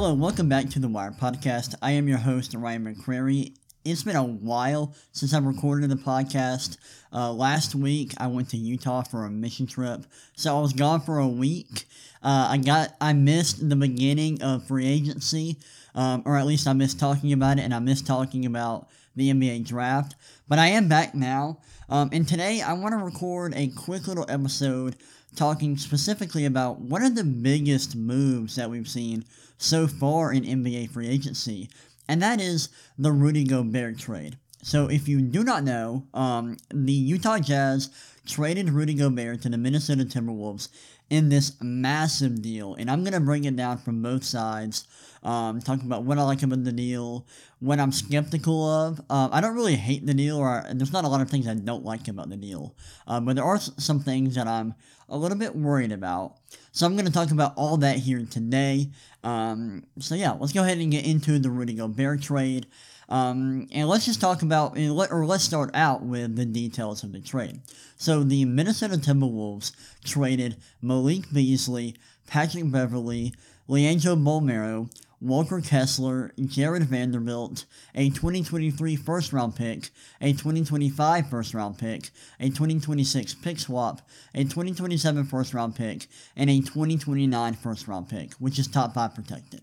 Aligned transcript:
Hello, 0.00 0.14
welcome 0.14 0.48
back 0.48 0.70
to 0.70 0.78
the 0.78 0.86
Wire 0.86 1.10
Podcast. 1.10 1.74
I 1.82 1.90
am 1.90 2.06
your 2.06 2.18
host, 2.18 2.54
Ryan 2.54 2.84
McCrary. 2.84 3.56
It's 3.84 4.04
been 4.04 4.14
a 4.14 4.22
while 4.22 4.94
since 5.10 5.34
I've 5.34 5.44
recorded 5.44 5.90
the 5.90 5.96
podcast. 5.96 6.76
Uh, 7.12 7.32
last 7.32 7.74
week, 7.74 8.14
I 8.16 8.28
went 8.28 8.48
to 8.50 8.56
Utah 8.56 9.02
for 9.02 9.24
a 9.24 9.28
mission 9.28 9.66
trip, 9.66 10.06
so 10.36 10.56
I 10.56 10.60
was 10.60 10.72
gone 10.72 11.00
for 11.00 11.18
a 11.18 11.26
week. 11.26 11.86
Uh, 12.22 12.46
I 12.48 12.58
got 12.58 12.94
I 13.00 13.12
missed 13.12 13.68
the 13.68 13.74
beginning 13.74 14.40
of 14.40 14.68
free 14.68 14.86
agency, 14.86 15.56
um, 15.96 16.22
or 16.24 16.36
at 16.36 16.46
least 16.46 16.68
I 16.68 16.74
missed 16.74 17.00
talking 17.00 17.32
about 17.32 17.58
it, 17.58 17.62
and 17.62 17.74
I 17.74 17.80
missed 17.80 18.06
talking 18.06 18.46
about 18.46 18.86
the 19.16 19.30
NBA 19.30 19.66
draft. 19.66 20.14
But 20.48 20.58
I 20.58 20.68
am 20.68 20.88
back 20.88 21.14
now, 21.14 21.60
um, 21.88 22.10
and 22.12 22.26
today 22.26 22.60
I 22.60 22.72
want 22.72 22.92
to 22.92 23.04
record 23.04 23.54
a 23.54 23.68
quick 23.68 24.06
little 24.06 24.26
episode 24.28 24.96
talking 25.36 25.76
specifically 25.76 26.44
about 26.44 26.80
what 26.80 27.02
are 27.02 27.10
the 27.10 27.24
biggest 27.24 27.94
moves 27.94 28.56
that 28.56 28.70
we've 28.70 28.88
seen 28.88 29.24
so 29.58 29.86
far 29.86 30.32
in 30.32 30.44
NBA 30.44 30.90
free 30.90 31.08
agency, 31.08 31.68
and 32.08 32.22
that 32.22 32.40
is 32.40 32.68
the 32.98 33.12
Rudy 33.12 33.44
Gobert 33.44 33.98
trade. 33.98 34.38
So, 34.62 34.88
if 34.88 35.06
you 35.06 35.20
do 35.20 35.44
not 35.44 35.62
know, 35.62 36.06
um, 36.14 36.56
the 36.72 36.92
Utah 36.92 37.38
Jazz 37.38 37.90
traded 38.26 38.70
Rudy 38.70 38.94
Gobert 38.94 39.42
to 39.42 39.48
the 39.48 39.56
Minnesota 39.56 40.04
Timberwolves 40.04 40.68
in 41.10 41.28
this 41.28 41.52
massive 41.60 42.42
deal, 42.42 42.74
and 42.74 42.90
I'm 42.90 43.04
gonna 43.04 43.20
bring 43.20 43.44
it 43.44 43.56
down 43.56 43.78
from 43.78 44.02
both 44.02 44.24
sides. 44.24 44.86
Um, 45.22 45.60
talking 45.60 45.86
about 45.86 46.04
what 46.04 46.18
I 46.18 46.22
like 46.22 46.42
about 46.42 46.64
the 46.64 46.72
deal, 46.72 47.26
what 47.60 47.80
I'm 47.80 47.92
skeptical 47.92 48.64
of. 48.68 49.00
Uh, 49.10 49.28
I 49.32 49.40
don't 49.40 49.56
really 49.56 49.76
hate 49.76 50.06
the 50.06 50.14
deal, 50.14 50.36
or 50.36 50.64
there's 50.72 50.92
not 50.92 51.04
a 51.04 51.08
lot 51.08 51.20
of 51.20 51.28
things 51.28 51.48
I 51.48 51.54
don't 51.54 51.84
like 51.84 52.08
about 52.08 52.30
the 52.30 52.36
deal, 52.36 52.76
uh, 53.06 53.20
but 53.20 53.36
there 53.36 53.44
are 53.44 53.58
some 53.58 54.00
things 54.00 54.36
that 54.36 54.46
I'm 54.46 54.74
a 55.08 55.16
little 55.16 55.38
bit 55.38 55.56
worried 55.56 55.92
about. 55.92 56.36
So 56.72 56.86
I'm 56.86 56.94
going 56.94 57.06
to 57.06 57.12
talk 57.12 57.30
about 57.30 57.54
all 57.56 57.78
that 57.78 57.96
here 57.96 58.24
today. 58.30 58.90
Um, 59.24 59.84
so 59.98 60.14
yeah, 60.14 60.32
let's 60.32 60.52
go 60.52 60.62
ahead 60.62 60.78
and 60.78 60.92
get 60.92 61.06
into 61.06 61.38
the 61.38 61.50
Rudy 61.50 61.74
Gobert 61.74 62.22
trade. 62.22 62.66
Um, 63.08 63.68
and 63.72 63.88
let's 63.88 64.04
just 64.04 64.20
talk 64.20 64.42
about, 64.42 64.76
or 64.76 65.26
let's 65.26 65.44
start 65.44 65.70
out 65.74 66.02
with 66.02 66.36
the 66.36 66.44
details 66.44 67.02
of 67.02 67.12
the 67.12 67.20
trade. 67.20 67.60
So 67.96 68.22
the 68.22 68.44
Minnesota 68.44 68.96
Timberwolves 68.96 69.72
traded 70.04 70.58
Malik 70.82 71.32
Beasley, 71.32 71.96
Patrick 72.26 72.70
Beverley, 72.70 73.34
Leandro 73.66 74.14
Bolmaro, 74.14 74.90
Walker 75.20 75.60
Kessler, 75.60 76.32
Jared 76.38 76.84
Vanderbilt, 76.84 77.64
a 77.94 78.08
2023 78.10 78.94
first 78.96 79.32
round 79.32 79.56
pick, 79.56 79.90
a 80.20 80.32
2025 80.32 81.28
first 81.28 81.54
round 81.54 81.76
pick, 81.76 82.10
a 82.38 82.48
2026 82.48 83.34
pick 83.34 83.58
swap, 83.58 84.00
a 84.34 84.44
2027 84.44 85.24
first 85.24 85.54
round 85.54 85.74
pick, 85.74 86.06
and 86.36 86.48
a 86.48 86.60
2029 86.60 87.54
first 87.54 87.88
round 87.88 88.08
pick, 88.08 88.34
which 88.34 88.58
is 88.58 88.68
top 88.68 88.94
5 88.94 89.14
protected. 89.14 89.62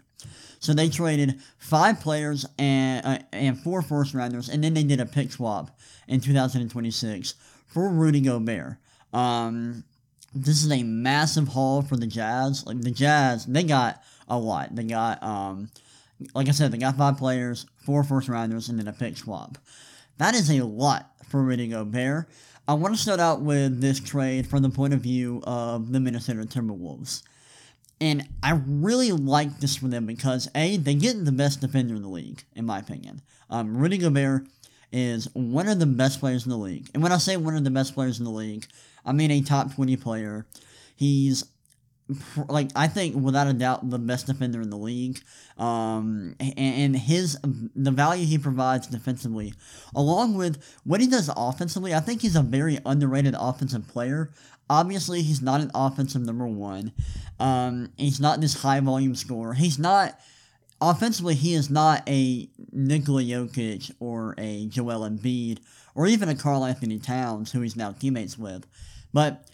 So 0.60 0.74
they 0.74 0.90
traded 0.90 1.40
five 1.58 2.02
players 2.02 2.46
and, 2.58 3.06
uh, 3.06 3.20
and 3.32 3.58
four 3.58 3.82
first 3.82 4.14
rounders, 4.14 4.50
and 4.50 4.64
then 4.64 4.74
they 4.74 4.84
did 4.84 5.00
a 5.00 5.06
pick 5.06 5.32
swap 5.32 5.78
in 6.08 6.20
2026 6.20 7.36
for 7.68 7.90
Rudy 7.90 8.22
Gobert. 8.22 8.78
Um, 9.14 9.84
this 10.34 10.64
is 10.64 10.72
a 10.72 10.84
massive 10.84 11.50
haul 11.50 11.82
for 11.82 11.96
the 11.96 12.08
Jazz. 12.08 12.66
Like 12.66 12.82
the 12.82 12.92
Jazz, 12.92 13.46
they 13.46 13.64
got 13.64 14.02
a 14.28 14.38
lot. 14.38 14.76
They 14.76 14.84
got, 14.84 15.22
um, 15.24 15.70
like 16.34 16.48
I 16.48 16.52
said, 16.52 16.72
they 16.72 16.78
got 16.78 16.98
five 16.98 17.18
players, 17.18 17.66
four 17.86 18.04
first 18.04 18.30
rounders, 18.30 18.70
and 18.70 18.80
then 18.80 18.88
a 18.88 18.94
pick 18.94 19.18
swap. 19.18 19.58
That 20.18 20.36
is 20.36 20.50
a 20.50 20.64
lot 20.64 21.12
for 21.28 21.44
Rudy 21.44 21.68
Gobert. 21.68 22.30
I 22.68 22.74
want 22.74 22.96
to 22.96 23.02
start 23.02 23.20
out 23.20 23.42
with 23.42 23.82
this 23.82 24.00
trade 24.00 24.48
from 24.48 24.64
the 24.64 24.70
point 24.70 24.94
of 24.94 25.02
view 25.02 25.42
of 25.44 25.92
the 25.92 26.00
Minnesota 26.00 26.42
Timberwolves. 26.42 27.22
And 28.02 28.28
I 28.42 28.60
really 28.66 29.12
like 29.12 29.60
this 29.60 29.76
for 29.76 29.88
them 29.88 30.06
because, 30.06 30.50
A, 30.56 30.78
they 30.78 30.96
get 30.96 31.24
the 31.24 31.32
best 31.32 31.62
defender 31.62 31.96
in 31.96 32.02
the 32.02 32.10
league, 32.10 32.44
in 32.56 32.66
my 32.66 32.80
opinion. 32.80 33.22
Um, 33.50 33.78
Rudy 33.78 33.98
Gobert 33.98 34.48
is 34.92 35.30
one 35.34 35.68
of 35.68 35.80
the 35.80 35.86
best 35.86 36.20
players 36.20 36.46
in 36.46 36.50
the 36.50 36.58
league. 36.58 36.90
And 36.94 37.04
when 37.04 37.12
I 37.12 37.18
say 37.18 37.38
one 37.38 37.56
of 37.56 37.64
the 37.64 37.70
best 37.70 37.94
players 37.94 38.20
in 38.20 38.26
the 38.26 38.32
league, 38.32 38.66
I 39.06 39.12
mean 39.12 39.32
a 39.32 39.42
top 39.42 39.76
20 39.76 39.96
player. 39.98 40.46
He's 40.96 41.44
like 42.48 42.70
I 42.76 42.88
think 42.88 43.16
without 43.16 43.48
a 43.48 43.54
doubt 43.54 43.90
the 43.90 43.98
best 43.98 44.28
defender 44.28 44.62
in 44.62 44.70
the 44.70 44.78
league. 44.78 45.20
Um, 45.58 46.36
and, 46.40 46.96
his 46.96 47.38
the 47.76 47.92
value 47.92 48.26
he 48.26 48.38
provides 48.38 48.88
defensively, 48.88 49.54
along 49.96 50.36
with 50.36 50.62
what 50.84 51.02
he 51.02 51.08
does 51.08 51.30
offensively, 51.36 51.94
I 51.94 52.00
think 52.00 52.22
he's 52.22 52.36
a 52.36 52.42
very 52.42 52.80
underrated 52.86 53.36
offensive 53.38 53.88
player. 53.88 54.32
Obviously, 54.70 55.22
he's 55.22 55.42
not 55.42 55.62
an 55.62 55.72
offensive 55.74 56.24
number 56.24 56.48
one. 56.48 56.92
Um, 57.40 57.92
he's 57.98 58.20
not 58.20 58.42
this 58.42 58.62
high 58.62 58.80
volume 58.80 59.16
scorer. 59.16 59.54
He's 59.54 59.80
not 59.80 60.20
offensively. 60.82 61.36
He 61.36 61.54
is 61.54 61.70
not 61.70 62.08
a 62.08 62.50
Nikola 62.72 63.22
Jokic 63.22 63.92
or 64.00 64.36
a 64.38 64.66
Joel 64.68 65.10
Embiid 65.10 65.60
or 65.94 66.08
even 66.08 66.30
a 66.30 66.36
Karl 66.36 66.66
Anthony 66.66 67.00
Towns, 67.00 67.52
who 67.52 67.62
he's 67.62 67.76
now 67.76 67.92
teammates 67.92 68.38
with. 68.38 68.68
But 69.14 69.48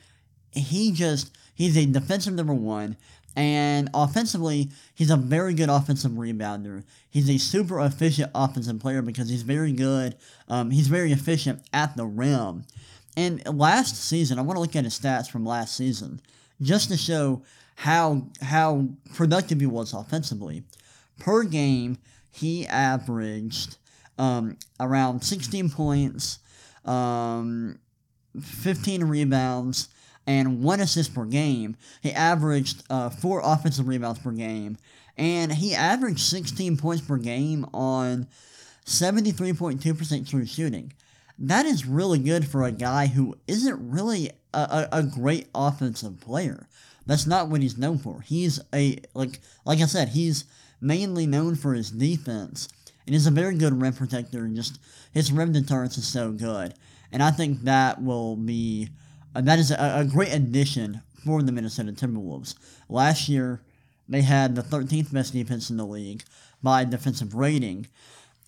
he 0.51 0.91
just 0.91 1.35
He's 1.53 1.77
a 1.77 1.85
defensive 1.85 2.33
number 2.33 2.53
one, 2.53 2.97
and 3.35 3.89
offensively, 3.93 4.69
he's 4.93 5.09
a 5.09 5.17
very 5.17 5.53
good 5.53 5.69
offensive 5.69 6.11
rebounder. 6.11 6.83
He's 7.09 7.29
a 7.29 7.37
super 7.37 7.79
efficient 7.79 8.31
offensive 8.35 8.79
player 8.79 9.01
because 9.01 9.29
he's 9.29 9.43
very 9.43 9.71
good. 9.71 10.15
Um, 10.47 10.71
he's 10.71 10.87
very 10.87 11.11
efficient 11.11 11.61
at 11.73 11.95
the 11.95 12.05
rim. 12.05 12.65
And 13.15 13.41
last 13.57 13.95
season, 13.95 14.39
I 14.39 14.41
want 14.41 14.57
to 14.57 14.61
look 14.61 14.75
at 14.75 14.83
his 14.83 14.99
stats 14.99 15.29
from 15.29 15.45
last 15.45 15.75
season 15.75 16.21
just 16.61 16.89
to 16.89 16.97
show 16.97 17.43
how 17.75 18.27
how 18.41 18.87
productive 19.13 19.59
he 19.59 19.65
was 19.65 19.93
offensively. 19.93 20.63
Per 21.19 21.43
game, 21.43 21.97
he 22.31 22.65
averaged 22.67 23.77
um, 24.17 24.57
around 24.79 25.23
16 25.23 25.69
points, 25.69 26.39
um, 26.85 27.79
15 28.39 29.03
rebounds, 29.03 29.89
and 30.27 30.63
one 30.63 30.79
assist 30.79 31.13
per 31.13 31.25
game. 31.25 31.75
He 32.01 32.11
averaged 32.11 32.83
uh, 32.89 33.09
four 33.09 33.41
offensive 33.43 33.87
rebounds 33.87 34.19
per 34.19 34.31
game, 34.31 34.77
and 35.17 35.51
he 35.51 35.73
averaged 35.73 36.19
16 36.19 36.77
points 36.77 37.03
per 37.03 37.17
game 37.17 37.65
on 37.73 38.27
73.2% 38.85 40.29
true 40.29 40.45
shooting. 40.45 40.93
That 41.37 41.65
is 41.65 41.85
really 41.85 42.19
good 42.19 42.47
for 42.47 42.63
a 42.63 42.71
guy 42.71 43.07
who 43.07 43.35
isn't 43.47 43.91
really 43.91 44.31
a, 44.53 44.59
a, 44.91 44.97
a 44.99 45.03
great 45.03 45.47
offensive 45.55 46.19
player. 46.19 46.67
That's 47.05 47.25
not 47.25 47.49
what 47.49 47.61
he's 47.61 47.77
known 47.77 47.97
for. 47.97 48.21
He's 48.21 48.59
a 48.73 48.99
like 49.15 49.39
like 49.65 49.79
I 49.79 49.85
said, 49.85 50.09
he's 50.09 50.45
mainly 50.79 51.25
known 51.25 51.55
for 51.55 51.73
his 51.73 51.89
defense 51.89 52.69
and 53.05 53.15
he's 53.15 53.27
a 53.27 53.31
very 53.31 53.55
good 53.55 53.81
rim 53.81 53.93
protector 53.93 54.43
and 54.43 54.55
just 54.55 54.79
his 55.11 55.31
rim 55.31 55.51
deterrence 55.51 55.97
is 55.97 56.07
so 56.07 56.31
good. 56.31 56.73
And 57.11 57.21
I 57.21 57.31
think 57.31 57.63
that 57.63 58.01
will 58.01 58.35
be 58.35 58.89
uh, 59.35 59.41
that 59.41 59.59
is 59.59 59.71
a, 59.71 59.99
a 59.99 60.05
great 60.05 60.33
addition 60.33 61.01
for 61.23 61.41
the 61.41 61.51
Minnesota 61.51 61.91
Timberwolves. 61.91 62.55
Last 62.89 63.29
year, 63.29 63.61
they 64.09 64.21
had 64.21 64.55
the 64.55 64.63
13th 64.63 65.13
best 65.13 65.33
defense 65.33 65.69
in 65.69 65.77
the 65.77 65.85
league 65.85 66.23
by 66.61 66.83
defensive 66.83 67.33
rating. 67.33 67.87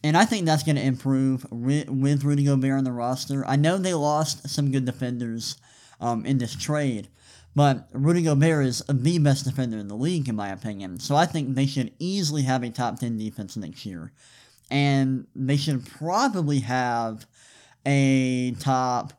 And 0.04 0.18
I 0.18 0.26
think 0.26 0.46
that's 0.46 0.64
going 0.64 0.76
to 0.76 0.84
improve 0.84 1.46
with, 1.50 1.90
with 1.90 2.24
Rudy 2.24 2.44
Gobert 2.44 2.78
on 2.78 2.84
the 2.84 2.92
roster. 2.92 3.46
I 3.48 3.56
know 3.56 3.78
they 3.78 3.94
lost 3.94 4.50
some 4.50 4.72
good 4.72 4.86
defenders 4.86 5.56
um, 6.02 6.26
in 6.26 6.38
this 6.38 6.56
trade, 6.56 7.08
but 7.56 7.88
Rudy 7.94 8.24
Gobert 8.24 8.66
is 8.66 8.84
the 8.90 9.20
best 9.20 9.46
defender 9.46 9.78
in 9.78 9.88
the 9.88 9.96
league, 9.96 10.28
in 10.28 10.36
my 10.36 10.50
opinion. 10.50 11.00
So 11.00 11.16
I 11.16 11.26
think 11.26 11.56
they 11.56 11.66
should 11.66 11.94
easily 12.00 12.42
have 12.42 12.64
a 12.64 12.70
top 12.70 13.00
10 13.00 13.18
defense 13.18 13.56
next 13.56 13.86
year. 13.86 14.12
And 14.70 15.28
they 15.36 15.56
should 15.56 15.86
probably 15.86 16.60
have 16.60 17.26
a 17.86 18.52
top 18.60 19.14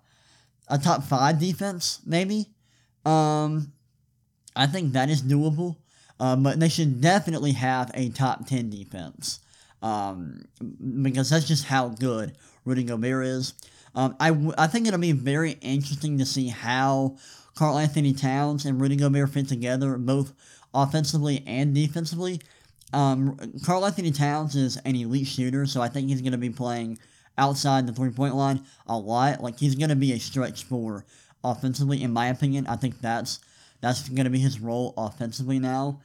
a 0.68 0.78
top 0.78 1.04
five 1.04 1.38
defense, 1.38 2.00
maybe. 2.06 2.46
Um, 3.04 3.72
I 4.56 4.66
think 4.66 4.92
that 4.92 5.10
is 5.10 5.22
doable. 5.22 5.76
Um, 6.20 6.42
but 6.42 6.60
they 6.60 6.68
should 6.68 7.00
definitely 7.00 7.52
have 7.52 7.90
a 7.94 8.08
top 8.10 8.46
10 8.46 8.70
defense. 8.70 9.40
Um, 9.82 10.44
because 11.02 11.28
that's 11.30 11.46
just 11.46 11.64
how 11.64 11.88
good 11.88 12.36
Rudy 12.64 12.84
Gobert 12.84 13.26
is. 13.26 13.54
Um, 13.94 14.16
I, 14.18 14.30
w- 14.30 14.54
I 14.56 14.66
think 14.66 14.86
it'll 14.86 14.98
be 14.98 15.12
very 15.12 15.52
interesting 15.60 16.18
to 16.18 16.26
see 16.26 16.48
how 16.48 17.16
Karl 17.54 17.78
Anthony 17.78 18.12
Towns 18.12 18.64
and 18.64 18.80
Rudy 18.80 18.96
Gobert 18.96 19.30
fit 19.30 19.48
together, 19.48 19.98
both 19.98 20.32
offensively 20.72 21.44
and 21.46 21.74
defensively. 21.74 22.40
Um, 22.92 23.38
Karl 23.64 23.84
Anthony 23.84 24.10
Towns 24.10 24.56
is 24.56 24.76
an 24.78 24.96
elite 24.96 25.26
shooter, 25.26 25.66
so 25.66 25.82
I 25.82 25.88
think 25.88 26.08
he's 26.08 26.22
going 26.22 26.32
to 26.32 26.38
be 26.38 26.50
playing 26.50 26.98
outside 27.36 27.86
the 27.86 27.92
three 27.92 28.10
point 28.10 28.34
line 28.34 28.64
a 28.86 28.96
lot. 28.96 29.42
Like 29.42 29.58
he's 29.58 29.74
gonna 29.74 29.96
be 29.96 30.12
a 30.12 30.18
stretch 30.18 30.64
four 30.64 31.04
offensively, 31.42 32.02
in 32.02 32.12
my 32.12 32.28
opinion. 32.28 32.66
I 32.66 32.76
think 32.76 33.00
that's 33.00 33.40
that's 33.80 34.08
gonna 34.08 34.30
be 34.30 34.38
his 34.38 34.60
role 34.60 34.94
offensively 34.96 35.58
now. 35.58 36.00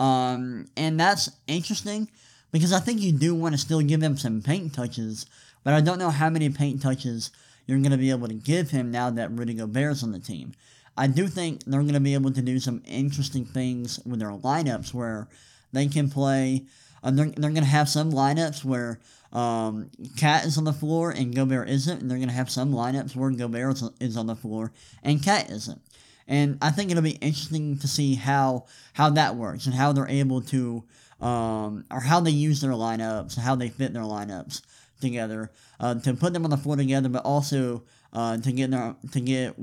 Um, 0.00 0.66
and 0.76 0.98
that's 0.98 1.30
interesting 1.46 2.08
because 2.50 2.72
I 2.72 2.80
think 2.80 3.00
you 3.00 3.12
do 3.12 3.34
want 3.34 3.54
to 3.54 3.58
still 3.58 3.80
give 3.80 4.02
him 4.02 4.16
some 4.16 4.42
paint 4.42 4.74
touches, 4.74 5.26
but 5.64 5.74
I 5.74 5.80
don't 5.80 5.98
know 5.98 6.10
how 6.10 6.28
many 6.28 6.48
paint 6.48 6.82
touches 6.82 7.30
you're 7.66 7.78
to 7.78 7.96
be 7.96 8.10
able 8.10 8.28
to 8.28 8.34
give 8.34 8.70
him 8.70 8.90
now 8.90 9.10
that 9.10 9.30
Rudy 9.30 9.54
Gobert's 9.54 10.02
on 10.02 10.12
the 10.12 10.18
team. 10.18 10.52
I 10.96 11.06
do 11.06 11.26
think 11.28 11.64
they're 11.64 11.82
to 11.82 12.00
be 12.00 12.14
able 12.14 12.32
to 12.32 12.42
do 12.42 12.58
some 12.58 12.82
interesting 12.86 13.44
things 13.44 13.98
with 14.04 14.20
their 14.20 14.32
lineups 14.32 14.92
where 14.92 15.28
they 15.72 15.86
can 15.86 16.10
play. 16.10 16.64
Uh, 17.02 17.10
they're 17.10 17.26
they're 17.26 17.50
going 17.50 17.56
to 17.56 17.64
have 17.64 17.88
some 17.88 18.12
lineups 18.12 18.64
where 18.64 19.00
um, 19.32 19.90
KAT 20.16 20.44
is 20.44 20.58
on 20.58 20.64
the 20.64 20.72
floor 20.72 21.10
and 21.10 21.34
Gobert 21.34 21.68
isn't, 21.68 22.00
and 22.00 22.10
they're 22.10 22.18
going 22.18 22.28
to 22.28 22.34
have 22.34 22.50
some 22.50 22.72
lineups 22.72 23.16
where 23.16 23.30
Gobert 23.30 23.82
is 24.00 24.16
on 24.16 24.26
the 24.26 24.36
floor 24.36 24.72
and 25.02 25.22
KAT 25.22 25.50
isn't. 25.50 25.80
And 26.28 26.58
I 26.62 26.70
think 26.70 26.90
it'll 26.90 27.02
be 27.02 27.10
interesting 27.12 27.78
to 27.78 27.88
see 27.88 28.14
how 28.14 28.66
how 28.92 29.10
that 29.10 29.36
works 29.36 29.66
and 29.66 29.74
how 29.74 29.92
they're 29.92 30.08
able 30.08 30.40
to, 30.42 30.84
um, 31.20 31.84
or 31.90 32.00
how 32.00 32.20
they 32.20 32.30
use 32.30 32.60
their 32.60 32.72
lineups, 32.72 33.38
how 33.38 33.54
they 33.56 33.68
fit 33.68 33.92
their 33.92 34.02
lineups 34.02 34.62
together 35.00 35.50
uh, 35.80 35.94
to 35.96 36.14
put 36.14 36.32
them 36.32 36.44
on 36.44 36.50
the 36.50 36.56
floor 36.56 36.76
together, 36.76 37.08
but 37.08 37.24
also 37.24 37.82
uh, 38.12 38.36
to 38.38 38.52
get 38.52 38.70
their, 38.70 38.94
to 39.10 39.20
get 39.20 39.54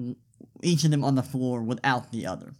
each 0.61 0.83
of 0.83 0.91
them 0.91 1.03
on 1.03 1.15
the 1.15 1.23
floor 1.23 1.61
without 1.61 2.11
the 2.11 2.25
other. 2.25 2.53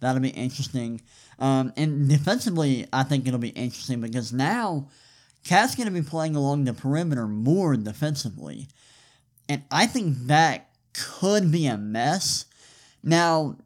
That'll 0.00 0.20
be 0.20 0.28
interesting. 0.28 1.00
Um, 1.38 1.72
and 1.76 2.08
defensively, 2.08 2.86
I 2.92 3.02
think 3.02 3.26
it'll 3.26 3.38
be 3.38 3.48
interesting 3.48 4.00
because 4.00 4.32
now 4.32 4.88
KAT's 5.46 5.74
going 5.74 5.86
to 5.86 5.92
be 5.92 6.02
playing 6.02 6.36
along 6.36 6.64
the 6.64 6.72
perimeter 6.74 7.26
more 7.26 7.76
defensively. 7.76 8.68
And 9.48 9.62
I 9.70 9.86
think 9.86 10.16
that 10.26 10.70
could 10.92 11.52
be 11.52 11.66
a 11.66 11.76
mess. 11.76 12.46
Now, 13.02 13.56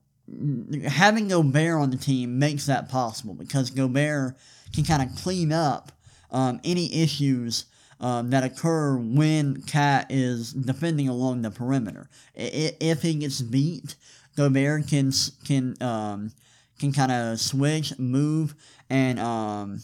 having 0.87 1.29
Gobert 1.29 1.81
on 1.81 1.91
the 1.91 1.97
team 1.97 2.39
makes 2.39 2.67
that 2.67 2.89
possible 2.89 3.35
because 3.35 3.71
Gobert 3.71 4.37
can 4.75 4.85
kind 4.85 5.03
of 5.03 5.17
clean 5.17 5.53
up 5.53 5.93
um, 6.31 6.61
any 6.65 7.03
issues 7.03 7.65
um, 8.01 8.31
that 8.31 8.45
occur 8.45 8.97
when 8.97 9.63
Cat 9.63 10.07
is 10.11 10.53
defending 10.53 11.09
along 11.09 11.43
the 11.43 11.51
perimeter. 11.51 12.09
If 12.35 13.03
he 13.03 13.15
gets 13.15 13.41
beat, 13.43 13.97
Gobert 14.41 14.89
can 14.89 15.13
can 15.45 15.77
um, 15.83 16.33
can 16.79 16.93
kind 16.93 17.13
of 17.13 17.39
switch, 17.39 17.99
move, 17.99 18.55
and 18.89 19.21
um, 19.21 19.83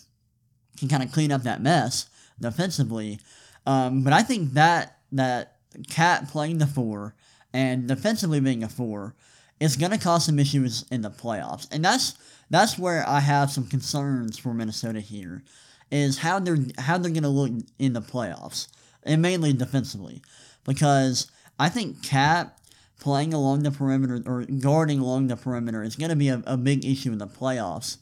can 0.78 0.88
kind 0.88 1.02
of 1.02 1.12
clean 1.12 1.30
up 1.30 1.42
that 1.42 1.60
mess 1.60 2.08
defensively. 2.40 3.20
Um, 3.66 4.02
but 4.02 4.14
I 4.14 4.22
think 4.22 4.54
that 4.54 4.96
that 5.12 5.58
KAT 5.90 6.28
playing 6.28 6.56
the 6.56 6.66
four 6.66 7.14
and 7.52 7.86
defensively 7.86 8.40
being 8.40 8.62
a 8.62 8.68
four 8.68 9.14
is 9.60 9.76
going 9.76 9.92
to 9.92 9.98
cause 9.98 10.24
some 10.24 10.38
issues 10.38 10.86
in 10.90 11.02
the 11.02 11.10
playoffs, 11.10 11.68
and 11.70 11.84
that's 11.84 12.14
that's 12.48 12.78
where 12.78 13.06
I 13.06 13.20
have 13.20 13.50
some 13.50 13.66
concerns 13.66 14.38
for 14.38 14.54
Minnesota 14.54 15.00
here 15.00 15.42
is 15.90 16.16
how 16.18 16.38
they're 16.38 16.64
how 16.78 16.96
they're 16.96 17.12
going 17.12 17.24
to 17.24 17.28
look 17.28 17.52
in 17.78 17.92
the 17.92 18.00
playoffs, 18.00 18.68
and 19.02 19.20
mainly 19.20 19.52
defensively, 19.52 20.22
because 20.64 21.30
I 21.58 21.68
think 21.68 22.02
KAT 22.02 22.58
playing 23.00 23.34
along 23.34 23.62
the 23.62 23.70
perimeter 23.70 24.22
or 24.26 24.44
guarding 24.44 25.00
along 25.00 25.28
the 25.28 25.36
perimeter 25.36 25.82
is 25.82 25.96
going 25.96 26.10
to 26.10 26.16
be 26.16 26.28
a, 26.28 26.42
a 26.46 26.56
big 26.56 26.84
issue 26.84 27.12
in 27.12 27.18
the 27.18 27.26
playoffs, 27.26 27.96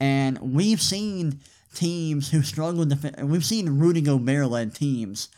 and 0.00 0.38
we've 0.38 0.82
seen 0.82 1.40
teams 1.74 2.30
who 2.30 2.42
struggle 2.42 2.84
defend. 2.84 3.28
We've 3.28 3.44
seen 3.44 3.78
Rudy 3.78 4.00
Gobert 4.00 4.48
led 4.48 4.74
teams. 4.74 5.28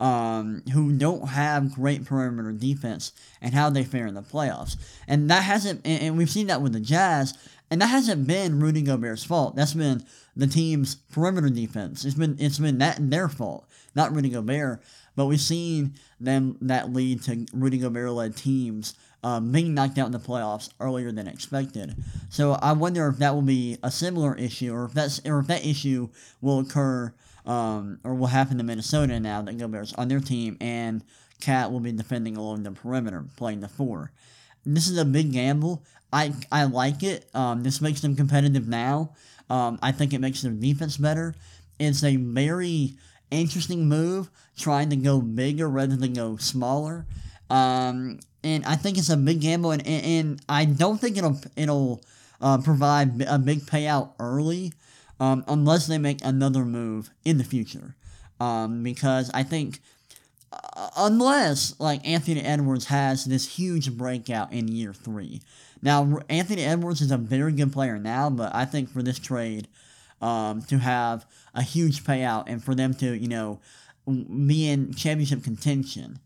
Um, 0.00 0.64
who 0.72 0.92
don't 0.92 1.28
have 1.28 1.72
great 1.72 2.04
perimeter 2.04 2.50
defense 2.50 3.12
and 3.40 3.54
how 3.54 3.70
they 3.70 3.84
fare 3.84 4.08
in 4.08 4.14
the 4.14 4.22
playoffs. 4.22 4.76
And 5.06 5.30
that 5.30 5.44
hasn't, 5.44 5.86
and, 5.86 6.18
we've 6.18 6.28
seen 6.28 6.48
that 6.48 6.60
with 6.60 6.72
the 6.72 6.80
Jazz, 6.80 7.38
and 7.70 7.80
that 7.80 7.86
hasn't 7.86 8.26
been 8.26 8.60
Rudy 8.60 8.82
Gobert's 8.82 9.24
fault. 9.24 9.54
That's 9.54 9.74
been 9.74 10.04
the 10.36 10.46
team's 10.46 10.96
perimeter 10.96 11.48
defense. 11.48 12.04
It's 12.04 12.14
been 12.14 12.36
it's 12.38 12.58
been 12.58 12.78
that 12.78 13.10
their 13.10 13.28
fault, 13.28 13.66
not 13.94 14.14
Rudy 14.14 14.30
Gobert. 14.30 14.82
But 15.16 15.26
we've 15.26 15.40
seen 15.40 15.94
them 16.20 16.56
that 16.62 16.92
lead 16.92 17.22
to 17.24 17.46
Rudy 17.52 17.78
Gobert 17.78 18.10
led 18.10 18.36
teams 18.36 18.94
um, 19.22 19.52
being 19.52 19.74
knocked 19.74 19.98
out 19.98 20.06
in 20.06 20.12
the 20.12 20.18
playoffs 20.18 20.70
earlier 20.80 21.10
than 21.10 21.26
expected. 21.26 21.96
So 22.28 22.52
I 22.52 22.72
wonder 22.72 23.08
if 23.08 23.18
that 23.18 23.34
will 23.34 23.42
be 23.42 23.78
a 23.82 23.90
similar 23.90 24.34
issue, 24.36 24.72
or 24.72 24.84
if 24.84 24.92
that's 24.92 25.20
or 25.24 25.38
if 25.40 25.46
that 25.46 25.64
issue 25.64 26.10
will 26.40 26.60
occur 26.60 27.14
um, 27.46 28.00
or 28.04 28.14
will 28.14 28.26
happen 28.28 28.58
to 28.58 28.64
Minnesota 28.64 29.18
now 29.20 29.42
that 29.42 29.58
Gobert's 29.58 29.94
on 29.94 30.08
their 30.08 30.20
team 30.20 30.56
and 30.60 31.02
KAT 31.40 31.72
will 31.72 31.80
be 31.80 31.92
defending 31.92 32.36
along 32.36 32.62
the 32.62 32.72
perimeter, 32.72 33.24
playing 33.36 33.60
the 33.60 33.68
four. 33.68 34.12
This 34.66 34.88
is 34.88 34.98
a 34.98 35.04
big 35.04 35.32
gamble. 35.32 35.84
I 36.12 36.32
I 36.52 36.64
like 36.64 37.02
it. 37.02 37.28
Um, 37.34 37.62
this 37.62 37.80
makes 37.80 38.00
them 38.00 38.16
competitive 38.16 38.68
now. 38.68 39.14
Um, 39.50 39.78
I 39.82 39.92
think 39.92 40.12
it 40.12 40.20
makes 40.20 40.42
their 40.42 40.52
defense 40.52 40.96
better. 40.96 41.34
It's 41.78 42.04
a 42.04 42.16
very 42.16 42.94
interesting 43.40 43.88
move, 43.88 44.30
trying 44.56 44.90
to 44.90 44.96
go 44.96 45.20
bigger 45.20 45.68
rather 45.68 45.96
than 45.96 46.12
go 46.12 46.36
smaller. 46.36 47.06
Um, 47.50 48.20
and 48.42 48.64
I 48.64 48.76
think 48.76 48.98
it's 48.98 49.10
a 49.10 49.16
big 49.16 49.40
gamble, 49.40 49.72
and, 49.72 49.86
and, 49.86 50.04
and 50.04 50.42
I 50.48 50.64
don't 50.64 51.00
think 51.00 51.16
it'll 51.16 51.40
it'll 51.56 52.02
uh, 52.40 52.58
provide 52.58 53.22
a 53.22 53.38
big 53.38 53.60
payout 53.60 54.12
early, 54.18 54.72
um, 55.20 55.44
unless 55.48 55.86
they 55.86 55.98
make 55.98 56.24
another 56.24 56.64
move 56.64 57.10
in 57.24 57.38
the 57.38 57.44
future. 57.44 57.94
Um, 58.40 58.82
because 58.82 59.30
I 59.32 59.42
think 59.42 59.80
uh, 60.52 60.88
unless 60.96 61.78
like 61.78 62.06
Anthony 62.06 62.40
Edwards 62.40 62.86
has 62.86 63.24
this 63.24 63.56
huge 63.56 63.96
breakout 63.96 64.52
in 64.52 64.68
year 64.68 64.92
three, 64.92 65.40
now, 65.84 66.18
Anthony 66.30 66.62
Edwards 66.62 67.02
is 67.02 67.10
a 67.10 67.18
very 67.18 67.52
good 67.52 67.70
player 67.70 67.98
now, 67.98 68.30
but 68.30 68.54
I 68.54 68.64
think 68.64 68.88
for 68.88 69.02
this 69.02 69.18
trade 69.18 69.68
um, 70.22 70.62
to 70.62 70.78
have 70.78 71.26
a 71.54 71.62
huge 71.62 72.04
payout 72.04 72.44
and 72.46 72.62
for 72.62 72.74
them 72.74 72.94
to, 72.94 73.16
you 73.16 73.28
know, 73.28 73.60
be 74.06 74.68
in 74.68 74.92
championship 74.92 75.42
contention, 75.42 76.18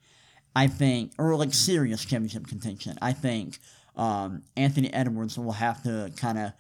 I 0.56 0.66
think, 0.66 1.12
or 1.19 1.36
like 1.36 1.54
serious 1.54 2.04
championship 2.04 2.46
contention, 2.46 2.98
I 3.00 3.12
think 3.12 3.58
um, 3.96 4.42
Anthony 4.56 4.92
Edwards 4.92 5.38
will 5.38 5.52
have 5.52 5.82
to 5.82 6.10
kind 6.16 6.38
of 6.38 6.52